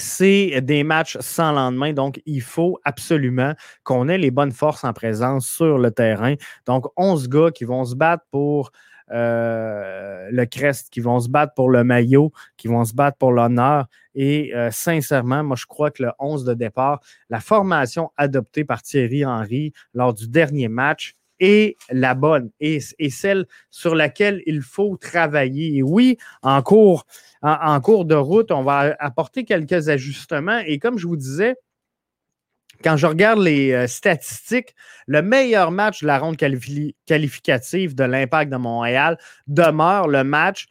c'est 0.00 0.60
des 0.62 0.84
matchs 0.84 1.16
sans 1.20 1.52
lendemain. 1.52 1.92
Donc, 1.92 2.20
il 2.26 2.42
faut 2.42 2.78
absolument 2.84 3.54
qu'on 3.84 4.08
ait 4.08 4.18
les 4.18 4.30
bonnes 4.30 4.52
forces 4.52 4.84
en 4.84 4.92
présence 4.92 5.46
sur 5.46 5.78
le 5.78 5.90
terrain. 5.90 6.34
Donc, 6.66 6.86
11 6.96 7.28
gars 7.28 7.50
qui 7.50 7.64
vont 7.64 7.84
se 7.84 7.94
battre 7.94 8.24
pour 8.30 8.72
euh, 9.12 10.28
le 10.32 10.46
crest, 10.46 10.90
qui 10.90 11.00
vont 11.00 11.20
se 11.20 11.28
battre 11.28 11.54
pour 11.54 11.70
le 11.70 11.84
maillot, 11.84 12.32
qui 12.56 12.68
vont 12.68 12.84
se 12.84 12.94
battre 12.94 13.18
pour 13.18 13.32
l'honneur. 13.32 13.86
Et 14.14 14.52
euh, 14.54 14.70
sincèrement, 14.72 15.44
moi, 15.44 15.56
je 15.56 15.66
crois 15.66 15.90
que 15.90 16.02
le 16.02 16.10
11 16.18 16.44
de 16.44 16.54
départ, 16.54 17.00
la 17.30 17.40
formation 17.40 18.10
adoptée 18.16 18.64
par 18.64 18.82
Thierry 18.82 19.24
Henry 19.24 19.72
lors 19.94 20.12
du 20.14 20.28
dernier 20.28 20.68
match, 20.68 21.14
est 21.40 21.76
la 21.90 22.14
bonne 22.14 22.50
et, 22.60 22.80
celle 23.10 23.46
sur 23.70 23.94
laquelle 23.94 24.42
il 24.46 24.62
faut 24.62 24.96
travailler. 24.96 25.76
Et 25.76 25.82
oui, 25.82 26.18
en 26.42 26.62
cours, 26.62 27.06
en, 27.42 27.80
cours 27.80 28.04
de 28.04 28.14
route, 28.14 28.50
on 28.50 28.62
va 28.62 28.94
apporter 28.98 29.44
quelques 29.44 29.88
ajustements. 29.88 30.60
Et 30.66 30.78
comme 30.78 30.98
je 30.98 31.06
vous 31.06 31.16
disais, 31.16 31.56
quand 32.84 32.96
je 32.96 33.06
regarde 33.06 33.40
les 33.40 33.72
euh, 33.72 33.86
statistiques, 33.86 34.74
le 35.06 35.22
meilleur 35.22 35.70
match 35.70 36.02
de 36.02 36.06
la 36.06 36.18
ronde 36.18 36.36
qualificative 36.36 37.94
de 37.94 38.04
l'Impact 38.04 38.52
de 38.52 38.56
Montréal 38.56 39.16
demeure 39.46 40.08
le 40.08 40.24
match 40.24 40.66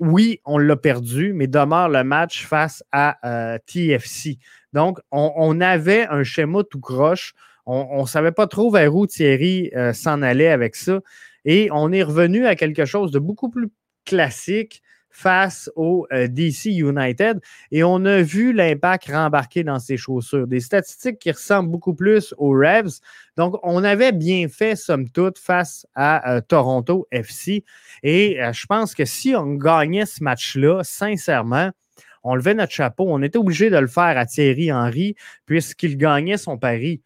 oui, 0.00 0.40
on 0.46 0.56
l'a 0.56 0.76
perdu, 0.76 1.34
mais 1.34 1.46
demeure 1.46 1.90
le 1.90 2.02
match 2.02 2.46
face 2.46 2.82
à 2.90 3.58
TFC. 3.66 4.38
Donc, 4.72 4.98
on, 5.10 5.60
avait 5.60 6.06
un 6.06 6.22
schéma 6.22 6.64
tout 6.64 6.80
croche. 6.80 7.34
On 7.66 8.02
ne 8.02 8.06
savait 8.06 8.32
pas 8.32 8.46
trop 8.46 8.70
vers 8.70 8.94
où 8.94 9.06
Thierry 9.06 9.70
s'en 9.92 10.22
allait 10.22 10.48
avec 10.48 10.76
ça. 10.76 11.00
Et 11.44 11.68
on 11.72 11.92
est 11.92 12.02
revenu 12.02 12.46
à 12.46 12.56
quelque 12.56 12.84
chose 12.84 13.10
de 13.10 13.18
beaucoup 13.18 13.48
plus 13.48 13.68
classique 14.04 14.82
face 15.10 15.70
au 15.74 16.06
euh, 16.12 16.28
DC 16.28 16.66
United 16.66 17.40
et 17.72 17.82
on 17.82 18.04
a 18.04 18.22
vu 18.22 18.52
l'impact 18.52 19.10
rembarquer 19.10 19.64
dans 19.64 19.78
ses 19.78 19.96
chaussures. 19.96 20.46
Des 20.46 20.60
statistiques 20.60 21.18
qui 21.18 21.32
ressemblent 21.32 21.70
beaucoup 21.70 21.94
plus 21.94 22.32
aux 22.38 22.52
Revs. 22.52 23.00
Donc, 23.36 23.56
on 23.62 23.82
avait 23.82 24.12
bien 24.12 24.48
fait, 24.48 24.76
somme 24.76 25.08
toute, 25.10 25.38
face 25.38 25.86
à 25.94 26.36
euh, 26.36 26.40
Toronto 26.40 27.08
FC. 27.10 27.64
Et 28.02 28.40
euh, 28.40 28.52
je 28.52 28.66
pense 28.66 28.94
que 28.94 29.04
si 29.04 29.34
on 29.34 29.54
gagnait 29.54 30.06
ce 30.06 30.22
match-là, 30.22 30.82
sincèrement, 30.84 31.70
on 32.22 32.34
levait 32.34 32.54
notre 32.54 32.72
chapeau. 32.72 33.06
On 33.08 33.22
était 33.22 33.38
obligé 33.38 33.70
de 33.70 33.78
le 33.78 33.88
faire 33.88 34.16
à 34.16 34.26
Thierry 34.26 34.72
Henry 34.72 35.16
puisqu'il 35.46 35.96
gagnait 35.96 36.36
son 36.36 36.56
pari. 36.56 37.02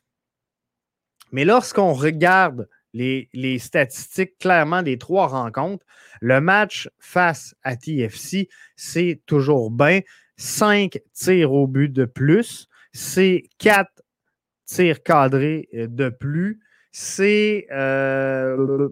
Mais 1.35 1.45
lorsqu'on 1.45 1.95
regarde 1.95 2.69
les, 2.93 3.59
statistiques 3.59 4.39
clairement 4.39 4.85
des 4.85 4.99
trois 4.99 5.27
rencontres. 5.27 5.85
Le 6.21 6.41
match 6.41 6.89
face 7.01 7.57
à 7.65 7.75
TFC, 7.75 8.49
c'est 8.77 9.21
toujours 9.27 9.73
bien. 9.73 10.03
Cinq 10.37 11.01
tirs 11.13 11.53
au 11.53 11.67
but 11.67 11.93
de 11.93 12.05
plus. 12.05 12.69
C'est 12.93 13.43
quatre 13.59 14.05
tirs 14.65 15.03
cadrés 15.03 15.69
euh, 15.75 15.89
de 15.89 16.09
plus. 16.09 16.61
C'est 16.93 17.67
euh, 17.73 18.91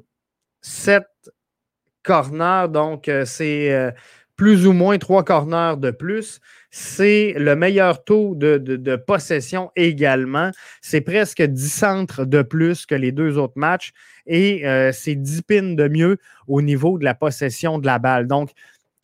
sept 0.63 1.07
corners. 2.03 2.69
Donc, 2.69 3.09
euh, 3.09 3.25
c'est 3.25 3.95
plus 4.37 4.67
ou 4.67 4.73
moins 4.73 4.99
trois 4.99 5.25
corners 5.25 5.77
de 5.77 5.91
plus. 5.91 6.41
C'est 6.71 7.35
le 7.37 7.55
meilleur 7.55 8.03
taux 8.05 8.35
de, 8.35 8.97
possession 8.97 9.71
également. 9.77 10.51
C'est 10.81 11.03
presque 11.03 11.43
10 11.43 11.69
centres 11.73 12.25
de 12.25 12.43
plus 12.43 12.87
que 12.87 12.95
les 12.95 13.13
deux 13.13 13.39
autres 13.39 13.57
matchs 13.57 13.93
et 14.27 14.67
euh, 14.67 14.91
c'est 14.93 15.15
10 15.15 15.43
pins 15.43 15.75
de 15.75 15.89
mieux 15.89 16.19
au 16.47 16.63
niveau 16.63 16.99
de 16.99 17.05
la 17.05 17.15
possession 17.15 17.79
de 17.79 17.87
la 17.87 17.99
balle. 17.99 18.27
Donc, 18.27 18.51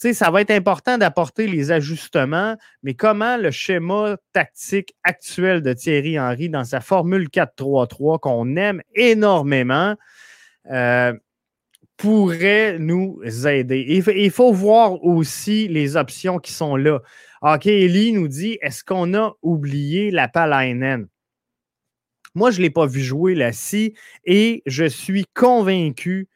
tu 0.00 0.08
sais, 0.08 0.14
ça 0.14 0.30
va 0.30 0.40
être 0.40 0.52
important 0.52 0.96
d'apporter 0.96 1.48
les 1.48 1.72
ajustements, 1.72 2.56
mais 2.84 2.94
comment 2.94 3.36
le 3.36 3.50
schéma 3.50 4.16
tactique 4.32 4.94
actuel 5.02 5.60
de 5.60 5.72
Thierry 5.72 6.20
Henry 6.20 6.48
dans 6.48 6.62
sa 6.62 6.80
formule 6.80 7.26
4-3-3 7.28 8.20
qu'on 8.20 8.54
aime 8.54 8.80
énormément, 8.94 9.96
euh, 10.70 11.12
pourrait 11.98 12.78
nous 12.78 13.20
aider. 13.46 14.02
Il 14.16 14.30
faut 14.30 14.52
voir 14.52 15.04
aussi 15.04 15.68
les 15.68 15.96
options 15.96 16.38
qui 16.38 16.52
sont 16.52 16.76
là. 16.76 17.00
OK, 17.42 17.66
Ellie 17.66 18.12
nous 18.12 18.28
dit 18.28 18.58
est-ce 18.62 18.82
qu'on 18.82 19.12
a 19.14 19.34
oublié 19.42 20.10
la 20.10 20.28
Palainen? 20.28 21.08
Moi, 22.34 22.50
je 22.50 22.58
ne 22.58 22.62
l'ai 22.62 22.70
pas 22.70 22.86
vu 22.86 23.00
jouer 23.00 23.34
la 23.34 23.52
scie 23.52 23.94
et 24.24 24.62
je 24.64 24.84
suis 24.84 25.26
convaincu 25.34 26.28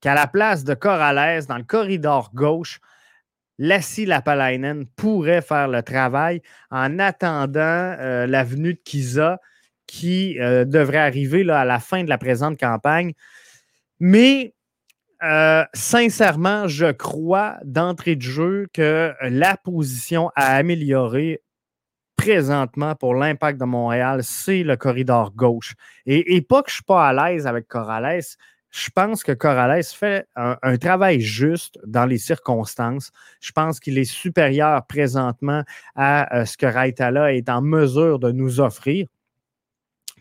qu'à 0.00 0.14
la 0.14 0.26
place 0.26 0.64
de 0.64 0.74
Corrales, 0.74 1.46
dans 1.46 1.58
le 1.58 1.64
corridor 1.64 2.30
gauche, 2.32 2.80
Lassie 3.58 4.06
Lapalainen 4.06 4.86
pourrait 4.96 5.42
faire 5.42 5.68
le 5.68 5.82
travail 5.82 6.42
en 6.70 6.98
attendant 6.98 7.96
euh, 7.98 8.26
la 8.26 8.44
venue 8.44 8.74
de 8.74 8.80
Kiza 8.84 9.40
qui 9.86 10.38
euh, 10.40 10.64
devrait 10.64 10.98
arriver 10.98 11.42
là, 11.42 11.60
à 11.60 11.64
la 11.64 11.80
fin 11.80 12.04
de 12.04 12.08
la 12.08 12.18
présente 12.18 12.58
campagne. 12.58 13.14
Mais 13.98 14.54
euh, 15.22 15.64
sincèrement, 15.72 16.68
je 16.68 16.92
crois 16.92 17.56
d'entrée 17.64 18.16
de 18.16 18.22
jeu 18.22 18.66
que 18.72 19.14
la 19.22 19.56
position 19.56 20.30
à 20.36 20.56
améliorer 20.56 21.42
présentement 22.16 22.94
pour 22.94 23.14
l'impact 23.14 23.58
de 23.60 23.64
Montréal, 23.64 24.20
c'est 24.22 24.62
le 24.62 24.76
corridor 24.76 25.32
gauche. 25.32 25.74
Et, 26.06 26.40
pas 26.42 26.62
que 26.62 26.70
je 26.70 26.74
ne 26.74 26.76
suis 26.76 26.84
pas 26.84 27.08
à 27.08 27.12
l'aise 27.12 27.46
avec 27.46 27.68
Corrales, 27.68 28.22
je 28.70 28.90
pense 28.94 29.22
que 29.22 29.32
Corrales 29.32 29.84
fait 29.84 30.26
un, 30.34 30.76
travail 30.76 31.20
juste 31.20 31.78
dans 31.86 32.04
les 32.04 32.18
circonstances. 32.18 33.10
Je 33.40 33.52
pense 33.52 33.80
qu'il 33.80 33.96
est 33.98 34.04
supérieur 34.04 34.86
présentement 34.86 35.62
à 35.94 36.36
euh, 36.36 36.44
ce 36.44 36.56
que 36.56 36.66
Raitala 36.66 37.32
est 37.32 37.48
en 37.48 37.62
mesure 37.62 38.18
de 38.18 38.32
nous 38.32 38.60
offrir. 38.60 39.06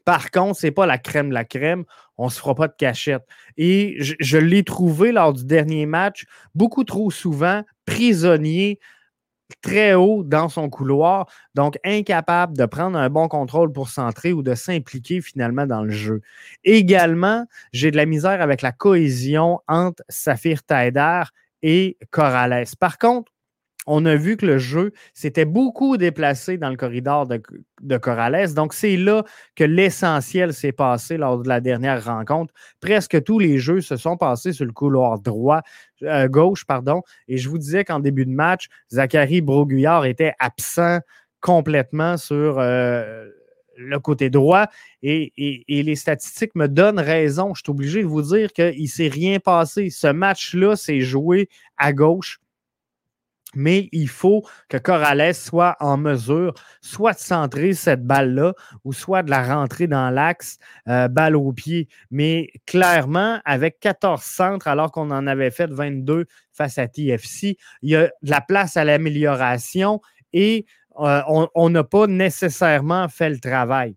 Par 0.06 0.32
contre, 0.32 0.60
ce 0.60 0.68
n'est 0.68 0.72
pas 0.72 0.86
la 0.86 0.98
crème 0.98 1.32
la 1.32 1.44
crème. 1.44 1.84
On 2.18 2.26
ne 2.26 2.30
se 2.30 2.40
fera 2.40 2.56
pas 2.56 2.68
de 2.68 2.76
cachette. 2.78 3.24
Et 3.58 3.98
je, 4.00 4.38
l'ai 4.38 4.64
trouvé 4.64 5.12
lors 5.12 5.34
du 5.34 5.44
dernier 5.44 5.86
match 5.86 6.26
beaucoup 6.54 6.84
trop 6.84 7.12
souvent 7.12 7.64
prisonnier 7.86 8.80
très 9.62 9.94
haut 9.94 10.24
dans 10.24 10.50
son 10.50 10.70
couloir, 10.70 11.28
donc 11.54 11.78
incapable 11.86 12.58
de 12.58 12.66
prendre 12.66 12.98
un 12.98 13.10
bon 13.10 13.28
contrôle 13.28 13.72
pour 13.72 13.90
centrer 13.90 14.34
ou 14.34 14.42
de 14.42 14.56
s'impliquer 14.56 15.22
finalement 15.22 15.68
dans 15.68 15.84
le 15.84 15.92
jeu. 15.92 16.22
Également, 16.64 17.46
j'ai 17.72 17.92
de 17.92 17.98
la 17.98 18.08
misère 18.08 18.42
avec 18.42 18.62
la 18.62 18.72
cohésion 18.72 19.60
entre 19.68 20.04
Saphir 20.10 20.64
Taider 20.64 21.24
et 21.62 21.98
Corrales. 22.10 22.66
Par 22.80 22.98
contre, 22.98 23.32
on 23.88 24.06
a 24.06 24.16
vu 24.16 24.38
que 24.38 24.46
le 24.46 24.58
jeu 24.58 24.92
s'était 25.14 25.46
beaucoup 25.46 25.98
déplacé 25.98 26.58
dans 26.58 26.70
le 26.70 26.76
corridor 26.76 27.28
de, 27.28 27.42
de 27.82 27.98
Corrales. 27.98 28.54
Donc, 28.54 28.74
c'est 28.74 28.98
là 28.98 29.24
que 29.56 29.64
l'essentiel 29.64 30.54
s'est 30.54 30.72
passé 30.72 31.18
lors 31.18 31.38
de 31.40 31.48
la 31.48 31.60
dernière 31.60 32.04
rencontre. 32.04 32.54
Presque 32.82 33.24
tous 33.24 33.40
les 33.40 33.58
jeux 33.58 33.82
se 33.82 33.96
sont 33.96 34.18
passés 34.18 34.54
sur 34.54 34.66
le 34.66 34.72
couloir 34.72 35.20
droit, 35.20 35.62
euh, 36.04 36.28
gauche, 36.28 36.66
pardon. 36.66 37.02
Et 37.28 37.38
je 37.38 37.50
vous 37.50 37.58
disais 37.58 37.84
qu'en 37.84 38.00
début 38.00 38.26
de 38.26 38.32
match, 38.32 38.68
Zachary 38.92 39.42
Broguillard 39.42 40.06
était 40.06 40.34
absent 40.40 41.00
complètement 41.40 42.18
sur 42.18 42.58
euh, 42.58 43.30
le 43.78 44.00
côté 44.00 44.32
droit. 44.32 44.68
Et, 45.04 45.32
et, 45.68 45.84
les 45.84 45.96
statistiques 45.96 46.56
me 46.56 46.68
donnent 46.68 47.00
raison. 47.00 47.54
Je 47.54 47.62
suis 47.64 47.70
obligé 47.70 48.02
de 48.02 48.08
vous 48.08 48.24
dire 48.24 48.52
qu'il 48.52 48.82
ne 48.82 48.88
s'est 48.88 49.10
rien 49.10 49.40
passé. 49.40 49.92
Ce 49.92 50.08
match-là 50.08 50.76
s'est 50.76 51.02
joué 51.02 51.50
à 51.78 51.94
gauche 51.94 52.40
mais 53.56 53.90
il 53.92 54.10
faut 54.10 54.44
que 54.70 54.78
Corrales 54.78 55.34
soit 55.34 55.76
en 55.80 55.98
mesure 55.98 56.54
soit 56.82 57.14
de 57.14 57.20
centrer 57.20 57.74
cette 57.74 58.06
balle-là 58.06 58.54
ou 58.84 58.94
soit 58.94 59.24
de 59.24 59.30
la 59.30 59.44
rentrer 59.44 59.88
dans 59.88 60.10
l'axe, 60.10 60.58
euh, 60.88 61.08
balle 61.08 61.36
au 61.36 61.52
pied. 61.54 61.88
Mais 62.12 62.50
clairement, 62.66 63.40
avec 63.46 63.80
14 63.80 64.22
centres, 64.22 64.68
alors 64.68 64.92
qu'on 64.92 65.12
en 65.12 65.28
avait 65.28 65.52
fait 65.52 65.72
22 65.72 66.26
face 66.52 66.78
à 66.78 66.88
TFC, 66.88 67.58
il 67.82 67.90
y 67.90 67.96
a 67.96 68.04
de 68.04 68.30
la 68.30 68.42
place 68.42 68.78
à 68.78 68.86
l'amélioration 68.86 70.02
et 70.34 70.66
euh, 71.00 71.22
on 71.56 71.70
n'a 71.70 71.84
pas 71.84 72.08
nécessairement 72.08 73.08
fait 73.10 73.30
le 73.30 73.40
travail. 73.40 73.96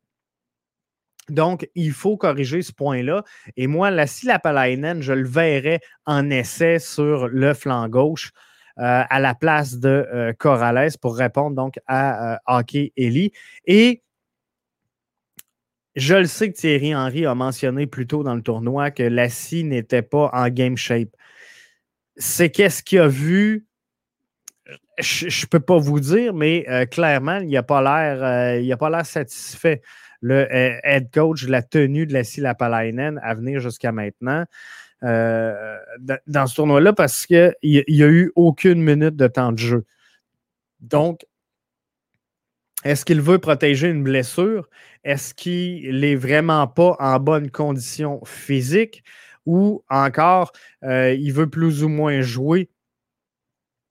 Donc, 1.29 1.69
il 1.75 1.93
faut 1.93 2.17
corriger 2.17 2.63
ce 2.63 2.73
point-là. 2.73 3.23
Et 3.57 3.67
moi, 3.67 3.91
la 3.91 4.07
Silapalainen, 4.07 5.03
je 5.03 5.13
le 5.13 5.29
verrais 5.29 5.81
en 6.07 6.31
essai 6.31 6.79
sur 6.79 7.29
le 7.29 7.55
flanc 7.55 7.89
gauche. 7.89 8.33
Euh, 8.81 9.03
à 9.11 9.19
la 9.19 9.35
place 9.35 9.79
de 9.79 9.89
euh, 9.89 10.33
Corrales 10.33 10.93
pour 11.03 11.17
répondre 11.17 11.57
donc 11.57 11.81
à 11.89 12.35
euh, 12.35 12.37
Hockey 12.47 12.93
Ellie. 12.97 13.33
Et 13.67 14.05
je 15.97 16.15
le 16.15 16.27
sais 16.27 16.53
que 16.53 16.57
Thierry 16.57 16.95
Henry 16.95 17.27
a 17.27 17.35
mentionné 17.35 17.89
plus 17.89 18.07
tôt 18.07 18.23
dans 18.23 18.37
le 18.37 18.43
tournoi 18.43 18.93
que 18.93 19.03
Lassie 19.03 19.65
n'était 19.65 20.03
pas 20.03 20.31
en 20.33 20.49
game 20.49 20.77
shape. 20.77 21.09
C'est 22.19 22.51
qu'est-ce 22.51 22.85
qu'il 22.85 23.01
a 23.01 23.09
vu? 23.09 23.67
Je 25.01 25.27
ne 25.27 25.47
peux 25.49 25.59
pas 25.59 25.79
vous 25.79 25.99
dire, 25.99 26.33
mais 26.33 26.65
clairement, 26.93 27.39
il 27.39 27.51
n'a 27.51 27.65
pas 27.65 27.83
l'air 27.83 29.07
satisfait. 29.07 29.83
Le 30.21 30.47
head 30.53 31.11
coach 31.13 31.47
la 31.49 31.63
tenue 31.63 32.07
de 32.07 32.13
la 32.13 32.23
Lapalainen 32.39 33.19
à 33.25 33.35
venir 33.35 33.59
jusqu'à 33.59 33.91
maintenant. 33.91 34.45
Euh, 35.05 35.79
dans 36.27 36.49
ce 36.49 36.57
tournoi-là 36.57 36.93
parce 36.93 37.25
qu'il 37.27 37.55
n'y 37.63 38.03
a 38.03 38.09
eu 38.09 38.33
aucune 38.35 38.83
minute 38.83 39.15
de 39.15 39.29
temps 39.29 39.53
de 39.53 39.59
jeu. 39.59 39.85
Donc, 40.81 41.25
est-ce 42.85 43.05
qu'il 43.05 43.21
veut 43.21 43.39
protéger 43.39 43.89
une 43.89 44.03
blessure? 44.03 44.69
Est-ce 45.05 45.35
qu'il 45.35 46.01
n'est 46.01 46.17
vraiment 46.17 46.67
pas 46.67 46.97
en 46.99 47.19
bonne 47.21 47.51
condition 47.51 48.21
physique? 48.25 49.05
Ou 49.47 49.85
encore, 49.89 50.53
euh, 50.85 51.15
il 51.15 51.33
veut 51.33 51.49
plus 51.49 51.85
ou 51.85 51.89
moins 51.89 52.21
jouer 52.21 52.69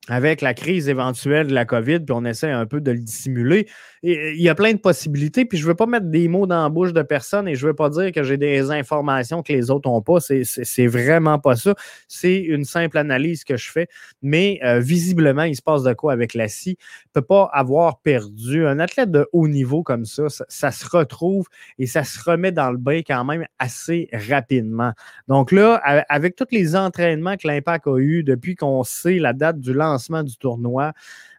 avec 0.09 0.41
la 0.41 0.53
crise 0.53 0.87
éventuelle 0.87 1.47
de 1.47 1.53
la 1.53 1.65
COVID, 1.65 1.99
puis 1.99 2.13
on 2.13 2.23
essaie 2.23 2.51
un 2.51 2.65
peu 2.65 2.79
de 2.79 2.91
le 2.91 2.99
dissimuler. 2.99 3.67
Il 4.03 4.41
y 4.41 4.49
a 4.49 4.55
plein 4.55 4.73
de 4.73 4.77
possibilités, 4.77 5.45
puis 5.45 5.57
je 5.57 5.63
ne 5.63 5.69
veux 5.69 5.75
pas 5.75 5.85
mettre 5.85 6.05
des 6.05 6.27
mots 6.27 6.45
dans 6.45 6.63
la 6.63 6.69
bouche 6.69 6.93
de 6.93 7.01
personne 7.01 7.47
et 7.47 7.55
je 7.55 7.65
ne 7.65 7.71
veux 7.71 7.75
pas 7.75 7.89
dire 7.89 8.11
que 8.11 8.23
j'ai 8.23 8.37
des 8.37 8.71
informations 8.71 9.41
que 9.41 9.51
les 9.51 9.71
autres 9.71 9.89
n'ont 9.89 10.01
pas. 10.01 10.19
C'est 10.19 10.87
vraiment 10.87 11.39
pas 11.39 11.55
ça. 11.55 11.75
C'est 12.07 12.37
une 12.37 12.65
simple 12.65 12.97
analyse 12.97 13.43
que 13.43 13.57
je 13.57 13.71
fais. 13.71 13.87
Mais 14.21 14.59
euh, 14.63 14.79
visiblement, 14.79 15.43
il 15.43 15.55
se 15.55 15.61
passe 15.61 15.83
de 15.83 15.93
quoi 15.93 16.13
avec 16.13 16.33
la 16.33 16.47
scie? 16.47 16.77
ne 17.07 17.21
peut 17.21 17.25
pas 17.25 17.49
avoir 17.53 17.99
perdu. 17.99 18.65
Un 18.65 18.79
athlète 18.79 19.11
de 19.11 19.27
haut 19.31 19.47
niveau 19.47 19.83
comme 19.83 20.05
ça, 20.05 20.29
ça, 20.29 20.45
ça, 20.47 20.71
se 20.71 20.87
retrouve 20.87 21.47
et 21.79 21.87
ça 21.87 22.03
se 22.03 22.19
remet 22.23 22.51
dans 22.51 22.71
le 22.71 22.77
bain 22.77 23.01
quand 23.05 23.23
même 23.25 23.45
assez 23.59 24.09
rapidement. 24.13 24.93
Donc 25.27 25.51
là, 25.51 25.75
avec 26.09 26.35
tous 26.35 26.47
les 26.51 26.75
entraînements 26.75 27.37
que 27.37 27.47
l'Impact 27.47 27.87
a 27.87 27.97
eu 27.97 28.23
depuis 28.23 28.55
qu'on 28.55 28.83
sait 28.83 29.19
la 29.19 29.33
date 29.33 29.59
du 29.59 29.73
lancement, 29.73 30.23
du 30.23 30.37
tournoi. 30.37 30.93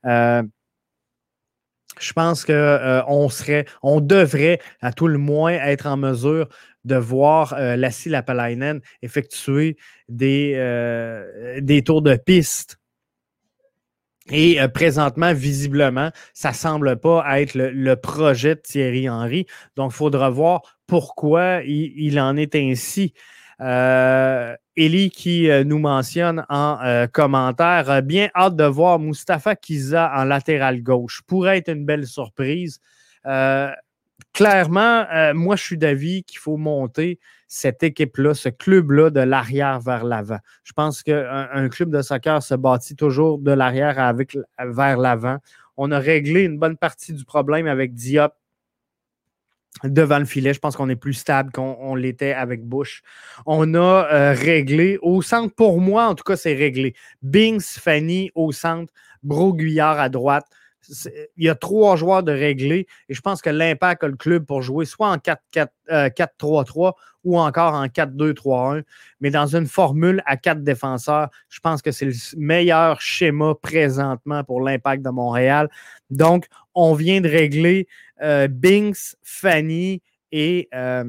Euh, 0.04 0.42
je 2.00 2.12
pense 2.12 2.44
qu'on 2.44 2.52
euh, 2.52 3.28
serait, 3.28 3.66
on 3.82 4.00
devrait 4.00 4.60
à 4.80 4.92
tout 4.92 5.08
le 5.08 5.18
moins 5.18 5.52
être 5.52 5.86
en 5.86 5.96
mesure 5.96 6.48
de 6.84 6.96
voir 6.96 7.54
euh, 7.54 7.76
Lassie 7.76 8.08
Lapalainen 8.08 8.80
effectuer 9.02 9.76
des, 10.08 10.54
euh, 10.56 11.60
des 11.60 11.82
tours 11.82 12.02
de 12.02 12.16
piste. 12.16 12.78
Et 14.30 14.58
présentement, 14.74 15.32
visiblement, 15.32 16.10
ça 16.34 16.50
ne 16.50 16.54
semble 16.54 17.00
pas 17.00 17.40
être 17.40 17.54
le, 17.54 17.94
projet 17.96 18.56
de 18.56 18.60
Thierry 18.60 19.08
Henry. 19.08 19.46
Donc, 19.74 19.92
il 19.94 19.96
faudra 19.96 20.28
voir 20.28 20.78
pourquoi 20.86 21.62
il 21.64 22.20
en 22.20 22.36
est 22.36 22.54
ainsi. 22.54 23.14
Euh, 23.60 24.56
qui 25.12 25.50
euh, 25.50 25.64
nous 25.64 25.80
mentionne 25.80 26.44
en 26.48 26.78
euh, 26.84 27.08
commentaire, 27.08 28.02
bien 28.02 28.28
hâte 28.36 28.54
de 28.54 28.64
voir 28.64 29.00
Mustapha 29.00 29.56
Kiza 29.56 30.12
en 30.14 30.24
latéral 30.24 30.82
gauche. 30.82 31.22
Pourrait 31.26 31.58
être 31.58 31.70
une 31.72 31.84
belle 31.84 32.06
surprise. 32.06 32.80
clairement, 34.32 35.04
moi, 35.34 35.56
je 35.56 35.62
suis 35.62 35.78
d'avis 35.78 36.22
qu'il 36.22 36.38
faut 36.38 36.56
monter 36.56 37.18
cette 37.48 37.82
équipe-là, 37.82 38.34
ce 38.34 38.48
club-là 38.48 39.10
de 39.10 39.20
l'arrière 39.20 39.80
vers 39.80 40.04
l'avant. 40.04 40.38
Je 40.62 40.72
pense 40.72 41.02
qu'un 41.02 41.48
un 41.52 41.68
club 41.68 41.90
de 41.90 42.02
soccer 42.02 42.42
se 42.42 42.54
bâtit 42.54 42.94
toujours 42.94 43.38
de 43.38 43.50
l'arrière 43.50 44.14
vers 44.60 44.98
l'avant. 44.98 45.38
On 45.76 45.90
a 45.90 45.98
réglé 45.98 46.42
une 46.42 46.58
bonne 46.58 46.76
partie 46.76 47.12
du 47.12 47.24
problème 47.24 47.66
avec 47.66 47.94
Diop 47.94 48.32
devant 49.84 50.18
le 50.18 50.24
filet. 50.24 50.54
Je 50.54 50.58
pense 50.58 50.76
qu'on 50.76 50.88
est 50.88 50.96
plus 50.96 51.14
stable 51.14 51.50
qu'on 51.52 51.94
l'était 51.94 52.32
avec 52.32 52.64
Bush. 52.64 53.02
On 53.46 53.74
a 53.74 53.78
euh, 54.12 54.32
réglé 54.32 54.98
au 55.02 55.22
centre, 55.22 55.54
pour 55.54 55.80
moi, 55.80 56.06
en 56.06 56.14
tout 56.14 56.24
cas, 56.24 56.36
c'est 56.36 56.54
réglé. 56.54 56.94
Bings, 57.22 57.60
Fanny 57.60 58.30
au 58.34 58.52
centre, 58.52 58.92
Broguillard 59.22 59.98
à 59.98 60.08
droite. 60.08 60.46
Il 61.36 61.44
y 61.44 61.48
a 61.50 61.54
trois 61.54 61.96
joueurs 61.96 62.22
de 62.22 62.32
réglé 62.32 62.86
et 63.08 63.14
je 63.14 63.20
pense 63.20 63.42
que 63.42 63.50
l'impact 63.50 64.04
a 64.04 64.08
le 64.08 64.16
club 64.16 64.46
pour 64.46 64.62
jouer 64.62 64.86
soit 64.86 65.08
en 65.08 65.16
4-3-3 65.16 65.68
euh, 65.90 66.92
ou 67.24 67.38
encore 67.38 67.74
en 67.74 67.86
4-2-3-1. 67.86 68.84
Mais 69.20 69.30
dans 69.30 69.54
une 69.54 69.66
formule 69.66 70.22
à 70.24 70.38
quatre 70.38 70.62
défenseurs, 70.62 71.28
je 71.50 71.60
pense 71.60 71.82
que 71.82 71.90
c'est 71.90 72.06
le 72.06 72.14
meilleur 72.38 73.02
schéma 73.02 73.54
présentement 73.60 74.44
pour 74.44 74.62
l'impact 74.62 75.02
de 75.02 75.10
Montréal. 75.10 75.68
Donc, 76.10 76.46
on 76.74 76.94
vient 76.94 77.20
de 77.20 77.28
régler 77.28 77.86
Binks, 78.48 79.16
Fanny 79.22 80.02
et 80.32 80.68
euh, 80.74 81.04